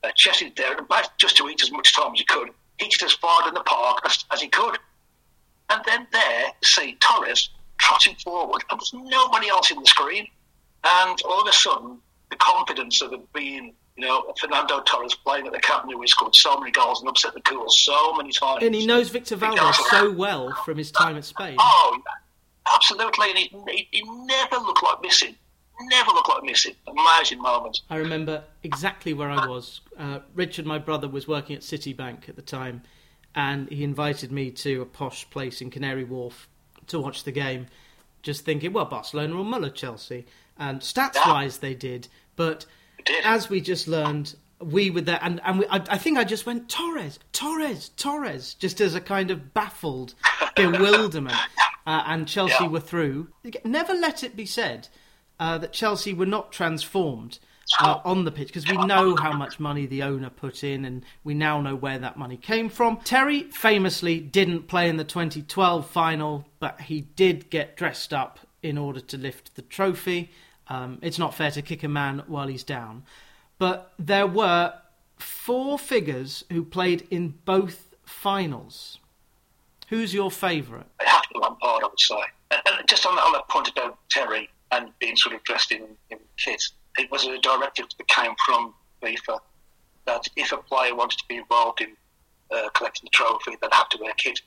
uh, 0.04 0.10
chested 0.15 0.54
there 0.56 0.76
and 0.76 0.88
just 1.19 1.38
to 1.38 1.47
eat 1.50 1.62
as 1.62 1.71
much 1.71 1.95
time 1.95 2.13
as 2.13 2.19
he 2.19 2.26
could. 2.26 2.50
Hit 2.80 2.95
it 2.95 3.04
as 3.04 3.13
far 3.13 3.47
in 3.47 3.54
the 3.54 3.62
park 3.62 4.00
as, 4.06 4.26
as 4.32 4.41
he 4.41 4.47
could. 4.47 4.80
And 5.69 5.84
then 5.86 6.08
there, 6.12 6.45
see 6.63 6.97
Torres 7.00 7.50
trotting 7.78 8.15
forward, 8.15 8.63
and 8.71 8.80
there's 8.80 8.93
nobody 8.93 9.50
else 9.50 9.69
in 9.69 9.80
the 9.80 9.86
screen. 9.86 10.28
And 10.84 11.21
all 11.26 11.41
of 11.41 11.47
a 11.47 11.54
sudden, 11.54 12.00
the 12.32 12.38
confidence 12.38 13.04
of 13.04 13.13
it 13.13 13.34
being, 13.34 13.76
you 13.97 14.05
know, 14.05 14.31
Fernando 14.39 14.81
Torres 14.81 15.15
playing 15.15 15.47
at 15.47 15.53
the 15.53 15.60
Camp 15.60 15.86
Nou, 15.88 15.99
he 15.99 16.07
scored 16.07 16.36
so 16.36 16.60
many 16.60 16.71
goals 16.71 17.01
and 17.01 17.10
upset 17.10 17.33
the 17.33 17.41
cool 17.41 17.65
so 17.69 18.13
many 18.13 18.31
times. 18.31 18.63
And 18.63 18.75
he 18.75 18.86
knows 18.86 19.10
Victor 19.10 19.36
Valdes 19.36 19.77
so 19.89 20.12
well 20.12 20.53
from 20.63 20.77
his 20.77 20.91
time 20.91 21.17
at 21.17 21.25
Spain. 21.25 21.57
Oh, 21.60 21.97
absolutely. 22.73 23.29
And 23.29 23.38
he, 23.39 23.51
he, 23.69 23.88
he 23.91 24.03
never 24.03 24.57
looked 24.57 24.83
like 24.83 25.01
missing. 25.01 25.36
Never 25.81 26.12
looked 26.12 26.29
like 26.29 26.43
missing. 26.43 26.75
Amazing 26.88 27.41
moment. 27.41 27.81
I 27.89 27.97
remember 27.97 28.43
exactly 28.63 29.13
where 29.13 29.31
I 29.31 29.47
was. 29.47 29.81
Uh, 29.97 30.19
Richard, 30.36 30.65
my 30.65 30.77
brother, 30.77 31.07
was 31.07 31.27
working 31.27 31.55
at 31.55 31.63
Citibank 31.63 32.29
at 32.29 32.36
the 32.36 32.41
time, 32.41 32.83
and 33.33 33.67
he 33.69 33.83
invited 33.83 34.31
me 34.31 34.51
to 34.51 34.81
a 34.81 34.86
posh 34.86 35.29
place 35.29 35.62
in 35.62 35.71
Canary 35.71 36.03
Wharf 36.03 36.47
to 36.88 36.99
watch 36.99 37.23
the 37.23 37.31
game. 37.31 37.67
Just 38.23 38.43
thinking, 38.43 38.73
well, 38.73 38.86
Barcelona 38.86 39.36
will 39.36 39.43
muller 39.43 39.69
Chelsea, 39.69 40.25
and 40.57 40.81
stats-wise 40.81 41.60
they 41.60 41.75
did, 41.75 42.07
but 42.36 42.65
did. 43.08 43.26
as 43.26 43.50
we 43.50 43.62
just 43.62 43.88
learned, 43.88 44.36
we 44.62 44.89
were 44.89 45.02
there, 45.02 45.20
and, 45.22 45.39
and 45.43 45.60
we, 45.60 45.67
I, 45.67 45.84
I 45.89 45.98
think 45.98 46.17
I 46.17 46.24
just 46.24 46.46
went 46.46 46.70
Torres, 46.70 47.20
Torres, 47.32 47.89
Torres, 47.98 48.54
just 48.56 48.82
as 48.82 48.96
a 48.96 49.02
kind 49.02 49.32
of 49.32 49.54
baffled 49.54 50.13
bewilderment. 50.56 51.36
Uh, 51.86 52.04
and 52.08 52.28
Chelsea 52.28 52.56
Yeah. 52.65 52.67
were 52.70 52.80
through. 52.82 53.30
Never 53.63 53.93
let 53.93 54.22
it 54.24 54.36
be 54.36 54.46
said 54.46 54.89
uh, 55.39 55.58
that 55.60 55.72
Chelsea 55.72 56.13
were 56.13 56.26
not 56.26 56.52
transformed 56.52 57.39
uh, 57.80 58.00
on 58.04 58.26
the 58.26 58.32
pitch 58.32 58.48
because 58.48 58.67
we 58.67 58.78
know 58.86 59.15
how 59.15 59.32
much 59.32 59.58
money 59.60 59.86
the 59.86 60.04
owner 60.04 60.30
put 60.30 60.63
in 60.65 60.84
and 60.84 61.06
we 61.24 61.34
now 61.34 61.62
know 61.62 61.76
where 61.76 61.98
that 62.00 62.17
money 62.17 62.36
came 62.36 62.67
from. 62.70 62.98
Terry 63.06 63.43
famously 63.43 64.20
didn't 64.20 64.67
play 64.67 64.89
in 64.89 64.98
the 64.98 65.04
2012 65.06 65.89
final, 65.89 66.46
but 66.60 66.82
he 66.82 67.02
did 67.02 67.50
get 67.50 67.78
dressed 67.78 68.13
up 68.13 68.39
in 68.62 68.78
order 68.78 69.00
to 69.00 69.17
lift 69.17 69.56
the 69.56 69.62
trophy. 69.62 70.30
Um, 70.69 70.99
it's 71.01 71.19
not 71.19 71.34
fair 71.34 71.51
to 71.51 71.62
kick 71.62 71.84
a 71.84 71.88
man 71.88 72.23
while 72.27 72.47
he's 72.47 72.63
down. 72.63 73.03
But 73.58 73.93
there 73.97 74.27
were 74.27 74.73
four 75.17 75.80
figures 75.80 76.43
who 76.51 76.63
played 76.63 77.08
in 77.10 77.36
both 77.45 77.95
finals. 78.06 78.99
Who's 79.89 80.13
your 80.13 80.30
favourite? 80.30 80.86
It 80.99 81.08
had 81.08 81.21
to 81.21 81.30
be 81.34 81.39
Lampard, 81.39 81.84
I 81.84 81.88
would 81.88 81.99
say. 81.99 82.15
And, 82.51 82.88
just 82.88 83.06
on 83.06 83.15
that, 83.15 83.21
on 83.21 83.41
point 83.49 83.69
about 83.69 83.97
Terry 84.10 84.49
and 84.71 84.91
being 84.99 85.15
sort 85.15 85.36
of 85.36 85.43
dressed 85.43 85.71
in, 85.71 85.84
in 86.10 86.19
kit, 86.38 86.62
it 86.97 87.10
was 87.12 87.25
a 87.25 87.38
directive 87.39 87.88
that 87.97 88.08
came 88.08 88.34
from 88.45 88.73
FIFA 89.01 89.39
that 90.06 90.25
if 90.36 90.51
a 90.51 90.58
player 90.58 90.95
wanted 90.95 91.17
to 91.19 91.25
be 91.27 91.38
involved 91.38 91.82
in 91.82 91.95
uh, 92.51 92.69
collecting 92.69 93.06
the 93.06 93.10
trophy, 93.10 93.58
they'd 93.62 93.73
have 93.73 93.89
to 93.89 93.97
wear 94.01 94.13
kit. 94.17 94.39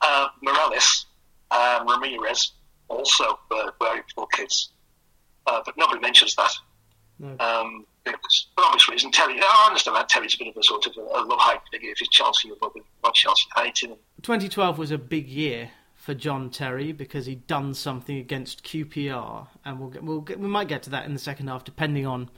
Uh, 0.00 0.28
Meireles 0.44 1.04
and 1.50 1.88
Ramires 1.88 2.50
also 2.88 3.38
were 3.50 3.72
wearing 3.80 4.02
full 4.14 4.26
kits, 4.26 4.70
uh, 5.46 5.60
but 5.64 5.76
nobody 5.76 6.00
mentions 6.00 6.34
that. 6.36 6.50
No. 7.18 7.36
Um, 7.40 7.86
because, 8.04 8.46
for 8.54 8.64
obvious 8.64 8.88
reason, 8.88 9.10
Terry, 9.10 9.40
I 9.40 9.64
understand 9.68 9.96
that 9.96 10.08
Terry's 10.08 10.34
a 10.34 10.38
bit 10.38 10.48
of 10.48 10.56
a 10.58 10.62
sort 10.62 10.86
of 10.86 10.92
a, 10.96 11.00
a 11.00 11.20
love 11.24 11.40
hate 11.40 11.60
figure. 11.72 11.90
If 11.90 11.98
he's 11.98 12.08
Chelsea, 12.08 12.50
probably 12.58 12.82
not 13.02 13.14
Chelsea 13.14 13.46
hating 13.56 13.90
him. 13.90 13.98
2012 14.22 14.78
was 14.78 14.90
a 14.90 14.98
big 14.98 15.28
year 15.28 15.70
for 15.96 16.14
John 16.14 16.50
Terry 16.50 16.92
because 16.92 17.26
he'd 17.26 17.46
done 17.48 17.74
something 17.74 18.16
against 18.16 18.62
QPR, 18.64 19.48
and 19.64 19.80
we'll 19.80 19.88
get, 19.90 20.04
we'll 20.04 20.20
get, 20.20 20.38
we 20.38 20.46
might 20.46 20.68
get 20.68 20.82
to 20.84 20.90
that 20.90 21.04
in 21.06 21.14
the 21.14 21.18
second 21.18 21.48
half, 21.48 21.64
depending 21.64 22.06
on 22.06 22.30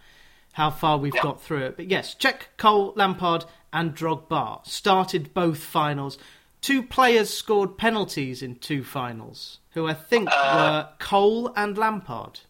how 0.53 0.71
far 0.71 0.97
we've 0.97 1.15
Yeah. 1.15 1.23
got 1.23 1.43
through 1.43 1.65
it. 1.67 1.77
But 1.77 1.91
yes, 1.91 2.15
Cech 2.19 2.43
Cole, 2.57 2.93
Lampard, 2.97 3.45
and 3.73 3.95
Drogba 3.95 4.67
started 4.67 5.35
both 5.35 5.59
finals. 5.59 6.17
Two 6.63 6.83
players 6.83 7.29
scored 7.33 7.77
penalties 7.77 8.43
in 8.43 8.57
two 8.57 8.83
finals, 8.83 9.59
who 9.73 9.87
I 9.87 9.93
think 9.95 10.31
were 10.31 10.89
Cole 10.99 11.53
and 11.55 11.77
Lampard 11.77 12.41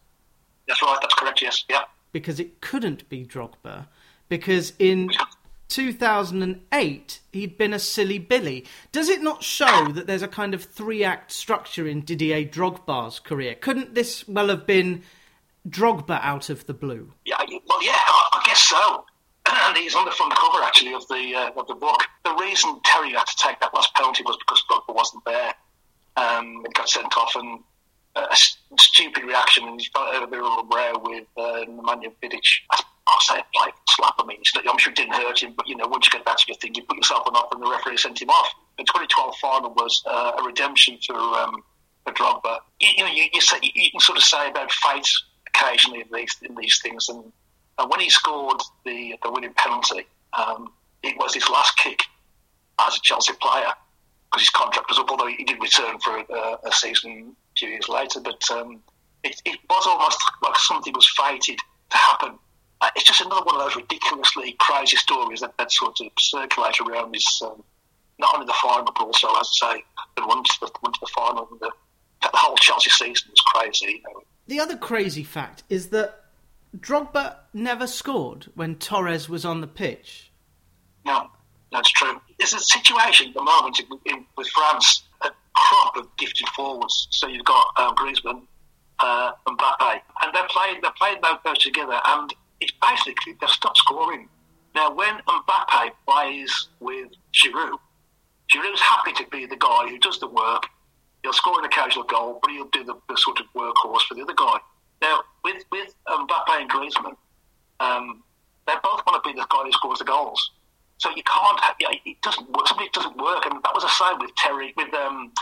That's 0.68 0.82
right, 0.82 0.98
that's 1.00 1.14
correct, 1.14 1.42
yes. 1.42 1.64
Yeah. 1.68 1.82
because 2.12 2.38
it 2.38 2.60
couldn't 2.60 3.08
be 3.08 3.24
Drogba 3.24 3.86
because 4.28 4.74
in 4.78 5.10
2008 5.68 7.20
he'd 7.32 7.58
been 7.58 7.72
a 7.72 7.78
silly 7.78 8.18
Billy. 8.18 8.64
Does 8.92 9.08
it 9.08 9.22
not 9.22 9.42
show 9.42 9.88
that 9.92 10.06
there's 10.06 10.22
a 10.22 10.28
kind 10.28 10.54
of 10.54 10.64
three 10.64 11.04
act 11.04 11.32
structure 11.32 11.86
in 11.86 12.02
Didier 12.02 12.44
Drogba's 12.44 13.18
career? 13.18 13.54
Couldn't 13.54 13.94
this 13.94 14.26
well 14.28 14.48
have 14.48 14.66
been 14.66 15.02
Drogba 15.68 16.20
out 16.22 16.50
of 16.50 16.66
the 16.66 16.74
blue? 16.74 17.12
Yeah, 17.24 17.36
well, 17.66 17.84
yeah, 17.84 17.92
I, 17.92 18.28
I 18.34 18.42
guess 18.46 18.60
so. 18.60 19.04
And 19.50 19.76
he's 19.78 19.94
on 19.94 20.04
the 20.04 20.10
front 20.10 20.34
cover 20.34 20.62
actually 20.62 20.92
of 20.94 21.06
the 21.08 21.34
uh, 21.34 21.50
of 21.58 21.66
the 21.68 21.74
book. 21.74 22.02
The 22.24 22.34
reason 22.34 22.80
Terry 22.84 23.12
had 23.12 23.24
to 23.26 23.36
take 23.36 23.58
that 23.60 23.72
last 23.74 23.94
penalty 23.94 24.22
was 24.22 24.36
because 24.38 24.62
Drogba 24.70 24.94
wasn't 24.94 25.24
there. 25.24 25.54
Um, 26.16 26.62
it 26.66 26.74
got 26.74 26.88
sent 26.88 27.16
off, 27.16 27.34
and 27.34 27.60
a 28.28 28.32
s- 28.32 28.58
stupid 28.78 29.24
reaction, 29.24 29.66
and 29.68 29.80
he's 29.80 29.90
got 29.90 30.22
a 30.22 30.26
bit 30.26 30.40
of 30.40 30.44
a 30.46 30.62
row 30.74 30.92
with 31.02 31.24
uh, 31.36 31.64
Nemanja 31.66 32.12
Vidic. 32.22 32.42
I- 32.70 32.82
a 33.30 33.44
play 33.54 33.72
slap. 33.88 34.14
I 34.18 34.24
mean, 34.26 34.38
I'm 34.70 34.78
sure 34.78 34.92
it 34.92 34.96
didn't 34.96 35.14
hurt 35.14 35.42
him, 35.42 35.54
but 35.56 35.66
you 35.66 35.74
know, 35.76 35.86
once 35.88 36.06
you 36.06 36.10
get 36.12 36.26
that 36.26 36.38
sort 36.40 36.56
of 36.56 36.60
thing, 36.60 36.74
you 36.74 36.82
put 36.82 36.96
yourself 36.98 37.26
on 37.26 37.34
off, 37.36 37.50
and 37.52 37.62
the 37.62 37.66
referee 37.70 37.96
sent 37.96 38.20
him 38.20 38.28
off. 38.28 38.48
The 38.76 38.84
2012 38.84 39.34
final 39.36 39.70
was 39.74 40.02
uh, 40.06 40.32
a 40.38 40.42
redemption 40.44 40.98
for 41.06 41.16
um, 41.16 41.62
for 42.04 42.12
Drogba. 42.12 42.58
You, 42.80 42.88
you 42.98 43.04
know, 43.04 43.10
you, 43.10 43.24
you, 43.32 43.40
say, 43.40 43.56
you 43.62 43.90
can 43.90 44.00
sort 44.00 44.18
of 44.18 44.24
say 44.24 44.48
about 44.50 44.70
fate 44.70 45.08
occasionally 45.48 46.00
in 46.02 46.08
these 46.12 46.36
in 46.42 46.54
these 46.54 46.80
things, 46.82 47.08
and 47.08 47.32
And 47.78 47.90
when 47.90 48.00
he 48.00 48.10
scored 48.10 48.60
the 48.84 49.14
the 49.22 49.30
winning 49.30 49.54
penalty, 49.54 50.06
um, 50.34 50.70
it 51.02 51.16
was 51.18 51.32
his 51.34 51.48
last 51.48 51.76
kick 51.78 52.02
as 52.80 52.96
a 52.96 53.00
Chelsea 53.00 53.32
player 53.40 53.72
because 54.30 54.42
his 54.42 54.50
contract 54.50 54.88
was 54.90 54.98
up. 54.98 55.10
Although 55.10 55.28
he 55.28 55.44
did 55.44 55.60
return 55.62 55.98
for 56.00 56.18
a, 56.18 56.58
a 56.64 56.72
season 56.72 57.34
few 57.58 57.68
years 57.68 57.88
later, 57.88 58.20
but 58.20 58.42
um, 58.50 58.80
it, 59.24 59.40
it, 59.44 59.58
was 59.68 59.86
almost 59.86 60.18
like 60.42 60.56
something 60.56 60.92
was 60.94 61.10
fated 61.16 61.58
to 61.90 61.96
happen. 61.96 62.38
Uh, 62.80 62.90
it's 62.94 63.04
just 63.04 63.20
another 63.20 63.44
one 63.44 63.56
of 63.56 63.62
those 63.62 63.76
ridiculously 63.76 64.54
crazy 64.60 64.96
stories 64.96 65.40
that, 65.40 65.56
that 65.58 65.72
sort 65.72 65.98
of 66.00 66.06
circulate 66.18 66.80
around 66.80 67.12
this. 67.12 67.42
Um, 67.42 67.62
not 68.20 68.34
only 68.34 68.46
the 68.46 68.54
final, 68.54 68.84
but 68.84 69.00
also, 69.00 69.28
as 69.40 69.50
I 69.62 69.74
say, 69.74 69.84
the 70.16 70.26
one 70.26 70.42
to 70.42 70.54
the, 70.60 70.66
to 70.66 71.00
the 71.00 71.10
final. 71.16 71.48
The, 71.60 71.70
the 72.20 72.30
whole 72.32 72.56
Chelsea 72.56 72.90
season 72.90 73.30
was 73.30 73.40
crazy. 73.46 73.86
You 73.86 74.02
know. 74.02 74.22
The 74.46 74.60
other 74.60 74.76
crazy 74.76 75.22
fact 75.22 75.62
is 75.68 75.88
that 75.88 76.24
Drogba 76.76 77.36
never 77.54 77.86
scored 77.86 78.46
when 78.54 78.76
Torres 78.76 79.28
was 79.28 79.44
on 79.44 79.60
the 79.60 79.66
pitch. 79.66 80.30
No, 81.04 81.28
that's 81.72 81.90
true. 81.90 82.20
It's 82.38 82.52
a 82.52 82.60
situation 82.60 83.28
at 83.28 83.34
the 83.34 83.42
moment 83.42 83.80
in, 83.80 83.86
in, 84.12 84.26
with 84.36 84.48
France, 84.48 85.04
of 85.96 86.16
gifted 86.16 86.48
forwards. 86.50 87.08
So 87.10 87.26
you've 87.28 87.44
got 87.44 87.66
um, 87.76 87.94
Griezmann, 87.94 88.42
uh, 89.00 89.32
Mbappe, 89.46 90.00
and 90.22 90.34
they're 90.34 90.48
playing 90.48 90.80
they're 90.82 90.92
playing 90.98 91.18
those 91.44 91.58
together, 91.58 92.00
and 92.06 92.32
it's 92.60 92.72
basically 92.82 93.34
they've 93.40 93.50
stopped 93.50 93.78
scoring. 93.78 94.28
Now, 94.74 94.94
when 94.94 95.18
Mbappe 95.26 95.90
plays 96.06 96.68
with 96.80 97.08
Giroud, 97.32 97.78
Giroud's 98.52 98.80
happy 98.80 99.12
to 99.14 99.26
be 99.30 99.46
the 99.46 99.56
guy 99.56 99.88
who 99.88 99.98
does 99.98 100.20
the 100.20 100.28
work. 100.28 100.64
He'll 101.22 101.32
score 101.32 101.58
an 101.58 101.64
occasional 101.64 102.04
goal, 102.04 102.38
but 102.42 102.52
he'll 102.52 102.68
do 102.68 102.84
the, 102.84 102.94
the 103.08 103.16
sort 103.16 103.40
of 103.40 103.46
workhorse 103.54 104.02
for 104.02 104.14
the 104.14 104.22
other 104.22 104.34
guy. 104.34 104.58
Now, 105.02 105.20
with 105.44 105.64
with 105.70 105.94
Mbappe 106.06 106.60
and 106.60 106.70
Griezmann, 106.70 107.16
um, 107.80 108.22
they 108.66 108.74
both 108.82 109.02
want 109.06 109.22
to 109.22 109.28
be 109.28 109.34
the 109.34 109.46
guy 109.48 109.64
who 109.64 109.72
scores 109.72 109.98
the 109.98 110.04
goals. 110.04 110.50
So 110.98 111.10
you 111.14 111.22
can't. 111.22 111.60
It 111.80 112.20
doesn't 112.22 112.50
work. 112.50 112.66
Something 112.68 112.88
doesn't 112.92 113.16
work, 113.16 113.46
and 113.46 113.62
that 113.62 113.74
was 113.74 113.84
the 113.84 113.88
same 113.88 114.18
with 114.18 114.34
Terry, 114.36 114.74
with 114.76 114.92
um, 114.94 115.32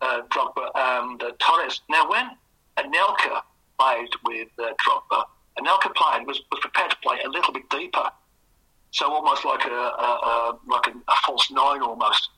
uh, 0.00 0.22
Drogba 0.30 0.70
and 0.74 1.22
uh, 1.22 1.32
Torres. 1.38 1.80
Now, 1.88 2.08
when 2.08 2.30
Anelka 2.78 3.42
played 3.78 4.08
with 4.24 4.48
uh, 4.58 4.72
Drogba, 4.86 5.24
Anelka 5.58 5.94
played 5.94 6.26
was, 6.26 6.40
was 6.50 6.60
prepared 6.60 6.90
to 6.90 6.96
play 7.02 7.18
a 7.24 7.28
little 7.28 7.52
bit 7.52 7.68
deeper, 7.70 8.10
so 8.90 9.12
almost 9.12 9.44
like 9.44 9.64
a, 9.64 9.68
a, 9.68 9.72
a 9.72 10.58
like 10.66 10.86
a, 10.86 10.90
a, 10.90 11.16
false 11.24 11.50
nine 11.50 11.82
almost. 11.82 12.30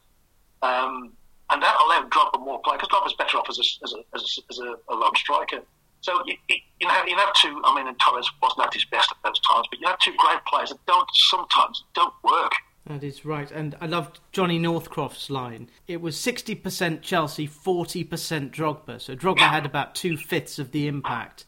Um, 0.62 1.12
and 1.50 1.62
that 1.62 1.76
allowed 1.84 2.10
Drogba 2.10 2.44
more 2.44 2.60
play 2.60 2.76
because 2.76 2.88
Drogba's 2.88 3.14
better 3.14 3.38
off 3.38 3.48
as 3.48 3.58
a, 3.58 3.84
as 3.84 3.92
a, 3.94 3.98
as 4.14 4.38
a, 4.38 4.42
as 4.50 4.58
lone 4.90 5.16
striker. 5.16 5.62
So 6.00 6.22
you, 6.26 6.36
you, 6.48 6.88
have, 6.88 7.08
you 7.08 7.16
have 7.16 7.32
two. 7.34 7.60
I 7.64 7.74
mean, 7.74 7.88
and 7.88 7.98
Torres 7.98 8.30
wasn't 8.40 8.66
at 8.66 8.74
his 8.74 8.84
best 8.84 9.10
at 9.10 9.16
those 9.24 9.40
times, 9.40 9.66
but 9.70 9.80
you 9.80 9.86
have 9.88 9.98
two 9.98 10.14
great 10.16 10.44
players 10.46 10.70
that 10.70 10.78
don't 10.86 11.08
sometimes 11.12 11.82
don't 11.94 12.14
work. 12.22 12.52
That 12.88 13.04
is 13.04 13.26
right, 13.26 13.50
and 13.50 13.76
I 13.82 13.86
loved 13.86 14.20
Johnny 14.32 14.58
Northcroft's 14.58 15.28
line. 15.28 15.68
It 15.86 16.00
was 16.00 16.18
sixty 16.18 16.54
percent 16.54 17.02
Chelsea, 17.02 17.46
forty 17.46 18.02
percent 18.02 18.50
Drogba. 18.50 18.98
So 18.98 19.14
Drogba 19.14 19.40
had 19.40 19.66
about 19.66 19.94
two 19.94 20.16
fifths 20.16 20.58
of 20.58 20.72
the 20.72 20.88
impact 20.88 21.44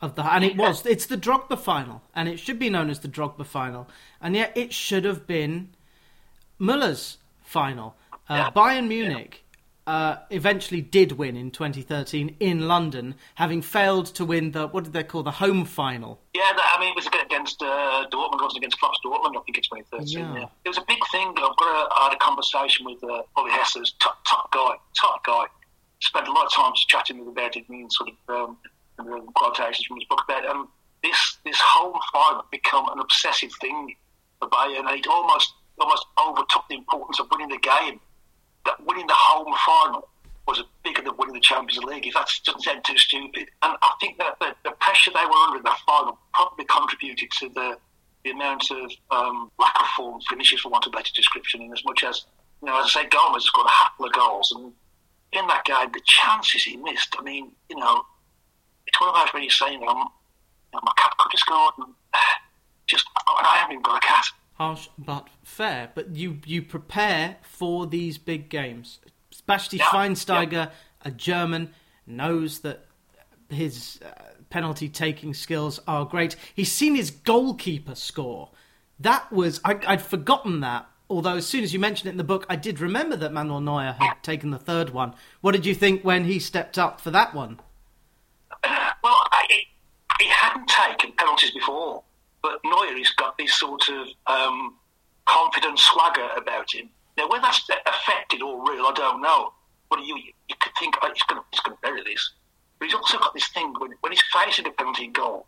of 0.00 0.16
the, 0.16 0.24
and 0.24 0.44
it 0.44 0.56
was. 0.56 0.84
It's 0.84 1.06
the 1.06 1.16
Drogba 1.16 1.56
final, 1.56 2.02
and 2.16 2.28
it 2.28 2.40
should 2.40 2.58
be 2.58 2.68
known 2.68 2.90
as 2.90 2.98
the 2.98 3.08
Drogba 3.08 3.46
final, 3.46 3.88
and 4.20 4.34
yet 4.34 4.52
it 4.56 4.72
should 4.72 5.04
have 5.04 5.24
been 5.24 5.68
Muller's 6.58 7.18
final. 7.42 7.94
Uh, 8.28 8.50
Bayern 8.50 8.88
Munich 8.88 9.44
uh, 9.92 10.16
eventually 10.30 10.80
did 10.80 11.12
win 11.12 11.36
in 11.36 11.50
2013 11.50 12.36
in 12.40 12.66
London, 12.66 13.14
having 13.34 13.60
failed 13.60 14.06
to 14.06 14.24
win 14.24 14.52
the 14.52 14.66
what 14.68 14.84
did 14.84 14.94
they 14.94 15.04
call 15.04 15.22
the 15.22 15.32
home 15.32 15.66
final? 15.66 16.18
Yeah, 16.32 16.50
I 16.56 16.80
mean 16.80 16.92
it 16.92 16.96
was 16.96 17.06
against 17.06 17.60
uh, 17.60 18.06
Dortmund, 18.10 18.40
it 18.40 18.48
was 18.48 18.56
against 18.56 18.80
Klopp's 18.80 18.98
Dortmund, 19.04 19.36
I 19.36 19.42
think 19.44 19.58
in 19.58 19.64
2013. 19.64 20.18
Yeah. 20.18 20.34
yeah. 20.34 20.46
It 20.64 20.68
was 20.70 20.78
a 20.78 20.84
big 20.88 20.96
thing. 21.12 21.28
I've 21.28 21.56
got 21.58 21.68
a, 21.68 21.94
I 21.94 22.08
had 22.08 22.14
a 22.14 22.18
conversation 22.24 22.86
with 22.86 23.04
uh, 23.04 23.20
Ollie 23.36 23.50
top, 24.00 24.16
top 24.26 24.50
guy, 24.50 24.76
top 24.98 25.22
guy. 25.26 25.44
Spent 26.00 26.26
a 26.26 26.32
lot 26.32 26.46
of 26.46 26.52
time 26.54 26.72
chatting 26.88 27.18
with 27.18 27.28
him 27.28 27.32
about 27.32 27.54
it 27.54 27.68
and 27.68 27.92
sort 27.92 28.08
of 28.08 28.16
um, 28.34 29.28
quotations 29.34 29.84
from 29.84 29.98
his 29.98 30.06
book 30.06 30.22
about 30.26 30.46
um, 30.46 30.70
this 31.02 31.36
this 31.44 31.60
home 31.60 32.00
final 32.14 32.46
become 32.50 32.88
an 32.88 32.98
obsessive 32.98 33.52
thing 33.60 33.94
for 34.40 34.48
Bayern, 34.48 34.88
and 34.88 34.98
it 34.98 35.06
almost 35.06 35.52
almost 35.78 36.06
overtook 36.18 36.64
the 36.70 36.76
importance 36.76 37.20
of 37.20 37.26
winning 37.30 37.50
the 37.50 37.58
game 37.58 38.00
that 38.66 38.84
winning 38.86 39.06
the 39.06 39.14
home 39.16 39.54
final 39.66 40.08
was 40.46 40.62
bigger 40.82 41.02
than 41.02 41.16
winning 41.16 41.34
the 41.34 41.40
Champions 41.40 41.84
League. 41.84 42.06
If 42.06 42.14
that 42.14 42.28
doesn't 42.44 42.62
sound 42.62 42.84
too 42.84 42.98
stupid, 42.98 43.48
and 43.62 43.76
I 43.80 43.92
think 44.00 44.18
that 44.18 44.38
the, 44.40 44.54
the 44.64 44.72
pressure 44.80 45.10
they 45.14 45.24
were 45.24 45.32
under 45.46 45.58
in 45.58 45.64
that 45.64 45.78
final 45.86 46.18
probably 46.34 46.64
contributed 46.64 47.30
to 47.40 47.48
the 47.50 47.76
the 48.24 48.30
amount 48.30 48.70
of 48.70 48.92
um, 49.10 49.50
lack 49.58 49.74
of 49.80 49.86
form 49.96 50.20
finishes, 50.30 50.60
for 50.60 50.68
want 50.68 50.86
of 50.86 50.92
a 50.92 50.96
better 50.96 51.10
description. 51.14 51.62
In 51.62 51.72
as 51.72 51.84
much 51.84 52.04
as 52.04 52.24
you 52.60 52.66
know, 52.66 52.78
as 52.80 52.86
I 52.96 53.02
say, 53.02 53.08
Gomez 53.08 53.50
got 53.50 53.66
a 53.66 53.72
couple 53.84 54.06
of 54.06 54.12
goals, 54.12 54.52
and 54.56 54.72
in 55.32 55.46
that 55.48 55.64
game, 55.64 55.90
the 55.92 56.00
chances 56.04 56.62
he 56.62 56.76
missed. 56.76 57.16
I 57.18 57.22
mean, 57.22 57.52
you 57.68 57.76
know, 57.76 58.02
it's 58.86 59.00
one 59.00 59.10
of 59.10 59.16
those 59.16 59.32
where 59.32 59.42
you're 59.42 59.50
saying, 59.50 59.82
um, 59.88 59.98
you 59.98 60.74
know, 60.74 60.80
my 60.82 60.92
cat 60.96 61.12
could 61.18 61.32
have 61.32 61.38
scored, 61.38 61.74
and 61.78 61.94
just 62.86 63.06
I 63.26 63.56
haven't 63.58 63.72
even 63.72 63.82
got 63.82 64.02
a 64.02 64.06
cat 64.06 64.24
harsh 64.62 64.88
but 64.96 65.28
fair. 65.42 65.90
But 65.94 66.16
you 66.16 66.38
you 66.46 66.62
prepare 66.62 67.36
for 67.42 67.86
these 67.86 68.18
big 68.18 68.48
games. 68.48 69.00
Basti 69.46 69.78
yeah. 69.78 69.86
Schweinsteiger, 69.86 70.52
yeah. 70.52 70.70
a 71.02 71.10
German, 71.10 71.74
knows 72.06 72.60
that 72.60 72.86
his 73.48 73.98
uh, 74.04 74.10
penalty 74.50 74.88
taking 74.88 75.34
skills 75.34 75.80
are 75.86 76.04
great. 76.04 76.36
He's 76.54 76.70
seen 76.70 76.94
his 76.94 77.10
goalkeeper 77.10 77.94
score. 77.94 78.50
That 79.00 79.32
was 79.32 79.60
I, 79.64 79.80
I'd 79.86 80.02
forgotten 80.02 80.60
that. 80.60 80.86
Although 81.10 81.36
as 81.36 81.46
soon 81.46 81.64
as 81.64 81.74
you 81.74 81.80
mentioned 81.80 82.08
it 82.08 82.12
in 82.12 82.16
the 82.16 82.24
book, 82.24 82.46
I 82.48 82.56
did 82.56 82.80
remember 82.80 83.16
that 83.16 83.32
Manuel 83.32 83.60
Neuer 83.60 83.96
had 83.98 84.22
taken 84.22 84.50
the 84.50 84.58
third 84.58 84.90
one. 84.90 85.14
What 85.40 85.52
did 85.52 85.66
you 85.66 85.74
think 85.74 86.02
when 86.02 86.24
he 86.24 86.38
stepped 86.38 86.78
up 86.78 87.00
for 87.00 87.10
that 87.10 87.34
one? 87.34 87.60
Well, 89.04 89.26
I, 89.32 89.44
he 90.20 90.28
hadn't 90.28 90.68
taken 90.68 91.10
penalties 91.16 91.50
before. 91.50 92.04
But 92.42 92.60
Neuer 92.64 92.96
has 92.98 93.10
got 93.10 93.38
this 93.38 93.58
sort 93.58 93.88
of 93.88 94.08
um, 94.26 94.76
confident 95.26 95.78
swagger 95.78 96.28
about 96.36 96.74
him. 96.74 96.90
Now, 97.16 97.28
whether 97.28 97.42
that's 97.42 97.68
affected 97.86 98.42
or 98.42 98.58
real, 98.68 98.86
I 98.86 98.92
don't 98.94 99.22
know. 99.22 99.52
But 99.90 100.00
you, 100.04 100.16
you 100.48 100.54
could 100.60 100.72
think 100.78 100.96
oh, 101.02 101.10
he's 101.12 101.22
going 101.22 101.42
to 101.76 101.82
bury 101.82 102.02
this. 102.02 102.32
But 102.78 102.86
he's 102.86 102.94
also 102.94 103.18
got 103.18 103.34
this 103.34 103.48
thing 103.50 103.72
when, 103.78 103.92
when 104.00 104.12
he's 104.12 104.22
facing 104.32 104.66
a 104.66 104.70
penalty 104.70 105.08
goal, 105.08 105.46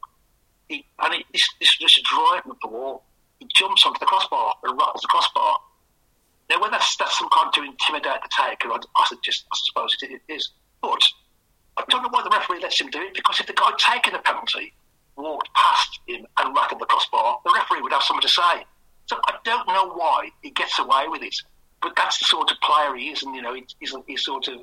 he, 0.68 0.84
and 1.00 1.14
he, 1.14 1.24
he's, 1.32 1.76
just 1.80 2.00
driving 2.04 2.52
up 2.52 2.58
the 2.62 2.68
wall. 2.68 3.04
He 3.40 3.48
jumps 3.54 3.84
onto 3.86 3.98
the 3.98 4.06
crossbar 4.06 4.54
and 4.62 4.78
rattles 4.78 5.02
the 5.02 5.08
crossbar. 5.08 5.56
Now, 6.50 6.60
whether 6.60 6.72
that's, 6.72 6.96
that's 6.96 7.18
some 7.18 7.28
kind 7.30 7.52
to 7.54 7.62
intimidate 7.62 8.22
the 8.22 8.30
taker, 8.30 8.70
I, 8.70 8.78
I, 8.96 9.06
just, 9.24 9.46
I 9.50 9.56
suppose 9.64 9.96
it 10.02 10.20
is. 10.28 10.50
But 10.80 11.00
I 11.76 11.84
don't 11.88 12.02
know 12.02 12.08
why 12.10 12.22
the 12.22 12.30
referee 12.30 12.60
lets 12.60 12.80
him 12.80 12.90
do 12.90 13.00
it 13.00 13.14
because 13.14 13.40
if 13.40 13.46
the 13.46 13.52
guy 13.54 13.70
taking 13.78 14.12
the 14.12 14.18
penalty 14.20 14.74
walked 15.16 15.52
past 15.54 16.00
him 16.08 16.26
and 16.38 16.56
rattled 16.56 16.80
the 16.80 16.86
crossbar, 16.86 17.40
the 17.44 17.52
referee 17.54 17.82
would 17.82 17.92
have 17.92 18.02
something 18.02 18.22
to 18.22 18.28
say. 18.28 18.64
So 19.06 19.16
I 19.26 19.34
don't 19.44 19.66
know 19.68 19.92
why 19.92 20.30
he 20.42 20.50
gets 20.50 20.78
away 20.78 21.04
with 21.08 21.22
it, 21.22 21.36
but 21.82 21.92
that's 21.96 22.18
the 22.18 22.24
sort 22.24 22.50
of 22.50 22.60
player 22.60 22.94
he 22.96 23.10
is, 23.10 23.22
and 23.22 23.34
you 23.34 23.42
know, 23.42 23.54
he's, 23.54 23.94
he's 24.06 24.24
sort 24.24 24.48
of 24.48 24.60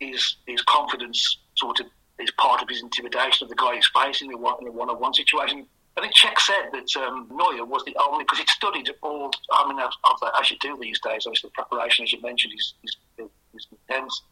his 0.00 0.36
his 0.46 0.60
confidence 0.62 1.38
sort 1.56 1.80
of 1.80 1.86
is 2.18 2.30
part 2.32 2.62
of 2.62 2.68
his 2.68 2.82
intimidation 2.82 3.44
of 3.44 3.48
the 3.48 3.54
guy 3.54 3.74
he's 3.74 3.88
facing 3.94 4.30
in 4.30 4.36
a 4.36 4.38
one-on-one 4.38 5.14
situation. 5.14 5.66
I 5.96 6.02
think 6.02 6.14
Cech 6.14 6.38
said 6.38 6.70
that 6.72 7.02
um, 7.02 7.28
Neuer 7.30 7.64
was 7.64 7.82
the 7.84 7.96
only 8.06 8.24
because 8.24 8.38
he'd 8.38 8.48
studied 8.48 8.90
all. 9.02 9.30
I 9.50 9.68
mean, 9.68 9.78
as 9.78 10.50
you 10.50 10.56
do 10.60 10.76
these 10.80 11.00
days, 11.00 11.24
obviously 11.26 11.50
the 11.50 11.62
preparation, 11.62 12.04
as 12.04 12.12
you 12.12 12.20
mentioned, 12.20 12.52
is, 12.54 12.74
is, 12.84 13.28
is 13.54 13.66
intense. 13.88 14.22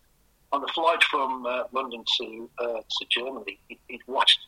On 0.52 0.60
the 0.60 0.68
flight 0.68 1.02
from 1.04 1.46
uh, 1.46 1.64
London 1.72 2.04
to 2.18 2.50
uh, 2.58 2.64
to 2.64 3.06
Germany, 3.10 3.58
he, 3.68 3.78
would 3.90 4.00
watched 4.06 4.40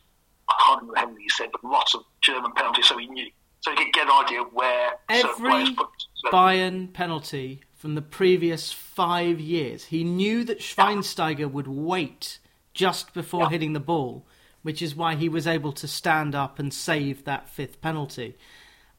I 0.49 0.55
can't 0.65 0.81
remember 0.83 1.01
how 1.01 1.07
many 1.07 1.23
he 1.23 1.29
said, 1.31 1.49
but 1.53 1.65
lots 1.65 1.95
of 1.95 2.03
German 2.23 2.53
penalties, 2.53 2.87
so 2.87 2.99
he 2.99 3.07
knew. 3.07 3.31
So 3.61 3.73
he 3.73 3.77
could 3.77 3.93
get 3.93 4.07
an 4.07 4.13
idea 4.13 4.43
where 4.43 4.93
every 5.09 5.75
put, 5.75 5.89
so. 6.15 6.31
Bayern 6.31 6.93
penalty 6.93 7.63
from 7.75 7.95
the 7.95 8.03
previous 8.03 8.73
five 8.73 9.41
years, 9.41 9.87
he 9.87 10.05
knew 10.05 10.45
that 10.45 10.61
Schweinsteiger 10.61 11.41
yeah. 11.41 11.47
would 11.47 11.67
wait 11.67 12.39
just 12.75 13.13
before 13.13 13.43
yeah. 13.43 13.49
hitting 13.51 13.73
the 13.73 13.81
ball, 13.81 14.27
which 14.63 14.83
is 14.83 14.95
why 14.95 15.17
he 15.17 15.29
was 15.29 15.47
able 15.47 15.73
to 15.73 15.89
stand 15.89 16.35
up 16.35 16.59
and 16.59 16.73
save 16.73 17.25
that 17.25 17.49
fifth 17.49 17.81
penalty. 17.81 18.37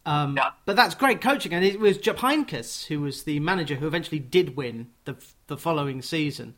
Um, 0.05 0.37
yeah. 0.37 0.51
But 0.65 0.75
that's 0.75 0.95
great 0.95 1.21
coaching, 1.21 1.53
and 1.53 1.63
it 1.63 1.79
was 1.79 1.97
Jupp 1.97 2.17
Heynckes 2.17 2.87
who 2.87 3.01
was 3.01 3.23
the 3.23 3.39
manager 3.39 3.75
who 3.75 3.87
eventually 3.87 4.19
did 4.19 4.55
win 4.55 4.87
the 5.05 5.15
the 5.47 5.57
following 5.57 6.01
season 6.01 6.55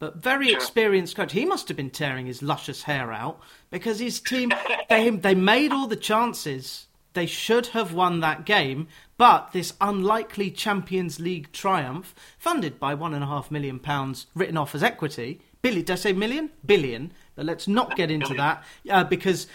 but 0.00 0.16
very 0.16 0.50
experienced 0.50 1.14
coach. 1.14 1.32
He 1.32 1.44
must 1.44 1.68
have 1.68 1.76
been 1.76 1.90
tearing 1.90 2.26
his 2.26 2.42
luscious 2.42 2.82
hair 2.82 3.12
out 3.12 3.38
because 3.70 4.00
his 4.00 4.18
team 4.18 4.50
they 4.88 5.10
they 5.10 5.36
made 5.36 5.70
all 5.70 5.86
the 5.86 5.94
chances. 5.94 6.88
They 7.12 7.26
should 7.26 7.68
have 7.68 7.92
won 7.92 8.20
that 8.20 8.44
game, 8.44 8.86
but 9.18 9.52
this 9.52 9.74
unlikely 9.80 10.52
Champions 10.52 11.18
League 11.18 11.50
triumph, 11.52 12.14
funded 12.38 12.78
by 12.78 12.94
one 12.94 13.14
and 13.14 13.24
a 13.24 13.26
half 13.26 13.50
million 13.50 13.80
pounds, 13.80 14.26
written 14.34 14.56
off 14.56 14.76
as 14.76 14.82
equity, 14.82 15.40
billion. 15.60 15.84
Did 15.84 15.92
I 15.92 15.96
say 15.96 16.12
million? 16.12 16.50
Billion. 16.64 17.12
But 17.34 17.46
let's 17.46 17.66
not 17.66 17.96
get 17.96 18.10
into 18.10 18.34
that 18.34 18.64
uh, 18.88 19.04
because 19.04 19.48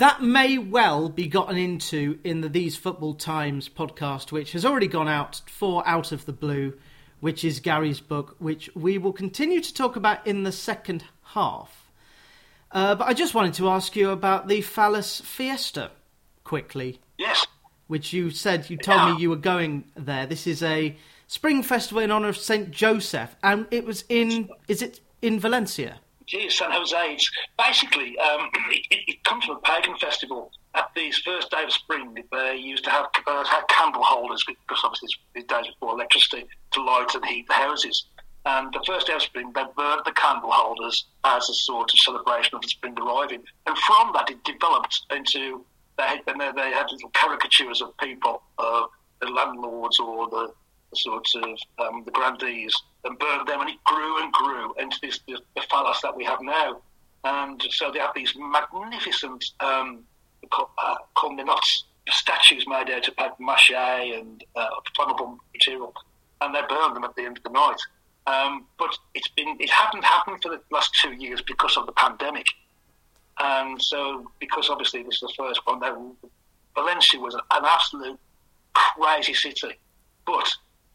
that 0.00 0.22
may 0.22 0.58
well 0.58 1.08
be 1.08 1.28
gotten 1.28 1.56
into 1.56 2.18
in 2.24 2.40
the 2.40 2.48
These 2.48 2.76
Football 2.76 3.14
Times 3.14 3.68
podcast, 3.68 4.32
which 4.32 4.52
has 4.52 4.64
already 4.64 4.88
gone 4.88 5.08
out 5.08 5.40
for 5.46 5.86
Out 5.86 6.12
of 6.12 6.26
the 6.26 6.32
Blue, 6.32 6.74
which 7.20 7.44
is 7.44 7.60
Gary's 7.60 8.00
book, 8.00 8.36
which 8.38 8.70
we 8.74 8.98
will 8.98 9.12
continue 9.12 9.60
to 9.60 9.74
talk 9.74 9.96
about 9.96 10.26
in 10.26 10.42
the 10.44 10.52
second 10.52 11.04
half. 11.34 11.84
Uh, 12.70 12.94
but 12.94 13.08
I 13.08 13.14
just 13.14 13.34
wanted 13.34 13.54
to 13.54 13.68
ask 13.68 13.96
you 13.96 14.10
about 14.10 14.48
the 14.48 14.60
Fallas 14.60 15.20
Fiesta 15.22 15.90
quickly. 16.44 17.00
Yes. 17.18 17.46
Which 17.86 18.12
you 18.12 18.30
said 18.30 18.68
you 18.68 18.76
told 18.76 19.00
Yeah. 19.00 19.14
me 19.14 19.20
you 19.22 19.30
were 19.30 19.36
going 19.36 19.84
there. 19.96 20.26
This 20.26 20.46
is 20.46 20.62
a 20.62 20.96
spring 21.26 21.62
festival 21.62 22.02
in 22.02 22.10
honour 22.10 22.28
of 22.28 22.36
Saint 22.36 22.70
Joseph, 22.70 23.34
and 23.42 23.66
it 23.70 23.84
was 23.86 24.04
in. 24.08 24.50
Is 24.68 24.82
it 24.82 25.00
in 25.22 25.40
Valencia? 25.40 26.00
Geez, 26.26 26.54
San 26.58 26.70
Jose. 26.70 27.14
It's 27.14 27.30
basically, 27.56 28.18
um, 28.18 28.50
it, 28.70 28.98
it 29.08 29.24
comes 29.24 29.46
from 29.46 29.56
a 29.56 29.60
pagan 29.60 29.96
festival. 29.96 30.52
At 30.78 30.92
these 30.94 31.18
first 31.18 31.50
day 31.50 31.64
of 31.64 31.72
spring, 31.72 32.16
they 32.30 32.54
used 32.54 32.84
to 32.84 32.90
have, 32.90 33.06
uh, 33.26 33.44
candle 33.68 34.04
holders 34.04 34.44
because 34.46 34.80
obviously 34.84 35.08
it's 35.08 35.18
these 35.34 35.44
days 35.44 35.66
before 35.66 35.94
electricity 35.94 36.46
to 36.70 36.84
light 36.84 37.12
and 37.16 37.26
heat 37.26 37.48
the 37.48 37.54
houses. 37.54 38.04
And 38.46 38.72
the 38.72 38.84
first 38.86 39.08
day 39.08 39.14
of 39.14 39.22
spring, 39.22 39.50
they 39.56 39.64
burned 39.76 40.02
the 40.04 40.12
candle 40.12 40.52
holders 40.52 41.06
as 41.24 41.48
a 41.48 41.54
sort 41.54 41.92
of 41.92 41.98
celebration 41.98 42.54
of 42.54 42.62
the 42.62 42.68
spring 42.68 42.96
arriving. 42.96 43.42
And 43.66 43.76
from 43.76 44.12
that, 44.14 44.30
it 44.30 44.44
developed 44.44 45.00
into 45.10 45.64
they 45.96 46.04
had, 46.04 46.20
they, 46.26 46.70
had 46.70 46.86
little 46.92 47.10
caricatures 47.10 47.82
of 47.82 47.96
people, 47.98 48.42
uh, 48.58 48.86
the 49.20 49.30
landlords 49.30 49.98
or 49.98 50.30
the, 50.30 50.52
the 50.90 50.96
sort 50.96 51.26
of 51.42 51.58
um, 51.80 52.04
the 52.04 52.12
grandees, 52.12 52.74
and 53.02 53.18
burned 53.18 53.48
them, 53.48 53.62
and 53.62 53.70
it 53.70 53.82
grew 53.82 54.22
and 54.22 54.32
grew 54.32 54.72
into 54.74 54.96
this 55.02 55.18
the, 55.26 55.40
the 55.56 55.62
Fallas 55.62 56.00
that 56.02 56.16
we 56.16 56.24
have 56.24 56.40
now. 56.40 56.80
And 57.24 57.60
so 57.70 57.90
they 57.90 57.98
have 57.98 58.14
these 58.14 58.32
magnificent 58.36 59.44
um, 59.58 60.04
uh, 60.52 60.94
statues 62.10 62.66
made 62.66 62.90
out 62.90 63.06
of 63.06 63.16
paper 63.16 63.34
mache 63.38 63.70
and 63.70 64.44
uh, 64.56 64.68
flammable 64.98 65.38
material, 65.52 65.92
and 66.40 66.54
they 66.54 66.60
burn 66.68 66.94
them 66.94 67.04
at 67.04 67.14
the 67.16 67.22
end 67.22 67.36
of 67.36 67.44
the 67.44 67.50
night. 67.50 67.80
Um, 68.26 68.66
but 68.78 68.94
it's 69.14 69.28
been 69.28 69.56
it 69.58 69.70
hadn't 69.70 70.04
happened 70.04 70.42
for 70.42 70.50
the 70.50 70.60
last 70.70 70.94
two 71.02 71.12
years 71.12 71.40
because 71.42 71.76
of 71.76 71.86
the 71.86 71.92
pandemic. 71.92 72.46
And 73.40 73.80
so, 73.80 74.30
because 74.40 74.68
obviously 74.68 75.02
this 75.04 75.14
is 75.14 75.20
the 75.20 75.32
first 75.36 75.60
one, 75.64 75.80
Valencia 76.74 77.20
was 77.20 77.34
an 77.34 77.40
absolute 77.50 78.18
crazy 78.74 79.32
city. 79.32 79.78
But 80.26 80.48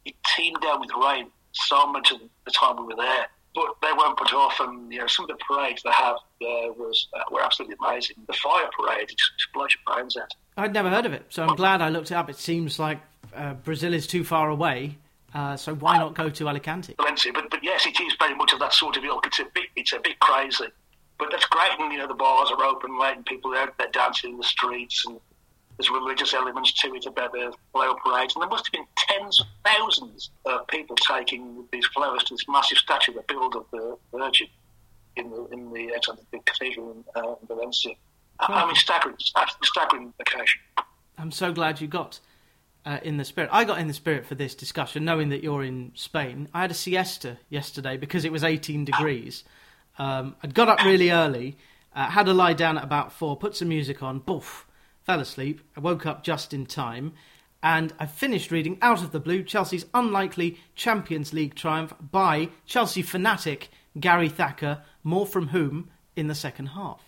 it 0.06 0.16
teamed 0.36 0.58
down 0.62 0.82
with 0.82 0.92
rain 1.02 1.32
so 1.54 1.88
much 1.88 2.12
of 2.12 2.20
the 2.46 2.52
time 2.52 2.78
we 2.78 2.84
were 2.84 3.02
there. 3.02 3.28
But 3.56 3.76
they 3.82 3.92
weren't 3.96 4.18
put 4.18 4.34
off, 4.34 4.60
and 4.60 4.92
you 4.92 5.00
know 5.00 5.08
some 5.08 5.30
of 5.30 5.38
the 5.38 5.44
parades 5.48 5.84
they 5.84 5.92
have 5.92 6.18
there 6.42 6.74
was 6.74 7.08
uh, 7.14 7.22
were 7.32 7.44
absolutely 7.44 7.76
amazing. 7.86 8.16
The 8.28 8.34
fire 8.34 8.68
parade, 8.78 9.04
it 9.04 9.18
just 9.18 9.54
blows 9.54 9.70
your 9.76 9.96
brains 9.96 10.18
out. 10.18 10.34
I'd 10.58 10.74
never 10.74 10.90
heard 10.90 11.06
of 11.06 11.14
it, 11.14 11.26
so 11.30 11.44
I'm 11.44 11.56
glad 11.56 11.82
I 11.82 11.90
looked 11.90 12.12
it 12.12 12.16
up. 12.16 12.30
It 12.30 12.38
seems 12.38 12.80
like 12.80 13.00
uh, 13.36 13.54
Brazil 13.54 13.94
is 13.94 14.08
too 14.08 14.24
far 14.24 14.50
away, 14.50 14.98
uh, 15.34 15.56
so 15.56 15.76
why 15.76 15.98
not 15.98 16.16
go 16.16 16.30
to 16.30 16.50
Alicante? 16.50 16.96
Valencia. 16.98 17.32
But 17.34 17.50
but 17.50 17.64
yes, 17.64 17.86
it 17.86 18.00
is 18.00 18.14
very 18.20 18.36
much 18.36 18.54
of 18.54 18.60
that 18.60 18.74
sort 18.74 18.98
of 18.98 19.04
ilk. 19.04 19.28
It's 19.28 19.40
a 19.40 19.46
bit 19.54 19.66
it's 19.76 19.94
a 19.94 20.00
bit 20.00 20.20
crazy, 20.20 20.66
but 21.20 21.30
that's 21.32 21.46
great. 21.46 21.72
And 21.80 21.92
you 21.92 22.00
know 22.00 22.08
the 22.08 22.14
bars 22.16 22.50
are 22.52 22.64
open 22.64 23.00
late, 23.00 23.18
and 23.18 23.26
people 23.26 23.54
are 23.54 23.58
out 23.58 23.78
there 23.78 23.90
dancing 23.92 24.32
in 24.32 24.38
the 24.38 24.44
streets, 24.44 25.06
and 25.06 25.20
there's 25.78 25.90
religious 25.90 26.34
elements 26.34 26.72
to 26.74 26.94
it 26.96 27.06
about 27.06 27.32
the 27.32 27.54
flower 27.72 27.96
parades. 28.04 28.36
And 28.36 28.42
there 28.42 28.50
must 28.50 28.68
have 28.68 28.72
been 28.72 28.86
tens 28.96 29.42
of 29.42 29.48
thousands 29.66 30.30
of 30.46 30.68
people 30.68 30.96
taking 30.96 31.66
these 31.72 31.86
flowers 31.88 32.24
to 32.26 32.34
this 32.34 32.46
massive 32.48 32.78
statue 32.78 33.14
they 33.14 33.22
built 33.28 33.56
of 33.56 33.66
the 33.72 33.98
Virgin 34.14 34.48
in 35.16 35.30
the 35.30 35.46
in 35.52 35.72
the 35.72 35.94
outside 35.96 36.18
the 36.18 36.26
big 36.32 36.46
cathedral 36.46 36.92
in, 36.92 37.22
uh, 37.22 37.36
Valencia. 37.48 37.94
I 38.40 38.66
mean, 38.66 38.76
staggering, 38.76 39.16
staggering 39.20 40.14
occasion. 40.20 40.62
I'm 41.18 41.32
so 41.32 41.54
glad 41.54 41.80
you 41.80 41.88
got 41.88 42.20
uh, 42.86 43.00
in 43.04 43.18
the 43.18 43.26
spirit. 43.26 43.50
I 43.54 43.64
got 43.64 43.80
in 43.80 43.88
the 43.88 43.94
spirit 43.94 44.26
for 44.26 44.36
this 44.36 44.56
discussion, 44.56 45.06
knowing 45.06 45.30
that 45.30 45.44
you're 45.44 45.64
in 45.64 45.92
Spain. 45.96 46.50
I 46.54 46.62
had 46.62 46.72
a 46.72 46.76
siesta 46.76 47.38
yesterday 47.50 47.98
because 47.98 48.26
it 48.26 48.32
was 48.32 48.44
18 48.44 48.86
degrees. 48.86 49.44
Um, 49.98 50.36
I'd 50.44 50.54
got 50.54 50.70
up 50.70 50.84
really 50.84 51.12
early, 51.12 51.58
uh, 51.96 52.10
had 52.10 52.28
a 52.28 52.34
lie 52.34 52.54
down 52.54 52.78
at 52.78 52.84
about 52.84 53.14
four, 53.14 53.38
put 53.38 53.56
some 53.56 53.70
music 53.70 54.02
on, 54.02 54.20
boof, 54.20 54.66
fell 55.04 55.20
asleep. 55.20 55.62
I 55.76 55.80
woke 55.80 56.06
up 56.06 56.24
just 56.24 56.54
in 56.54 56.66
time, 56.66 57.14
and 57.62 57.94
I 58.00 58.06
finished 58.06 58.52
reading 58.52 58.78
Out 58.82 59.04
of 59.04 59.12
the 59.12 59.20
Blue 59.20 59.44
Chelsea's 59.44 59.86
unlikely 59.94 60.58
Champions 60.76 61.34
League 61.34 61.56
triumph 61.56 61.94
by 62.00 62.50
Chelsea 62.66 63.02
fanatic 63.02 63.70
Gary 64.00 64.30
Thacker, 64.30 64.84
more 65.04 65.26
from 65.26 65.50
whom 65.50 65.90
in 66.16 66.28
the 66.28 66.36
second 66.36 66.68
half. 66.68 67.04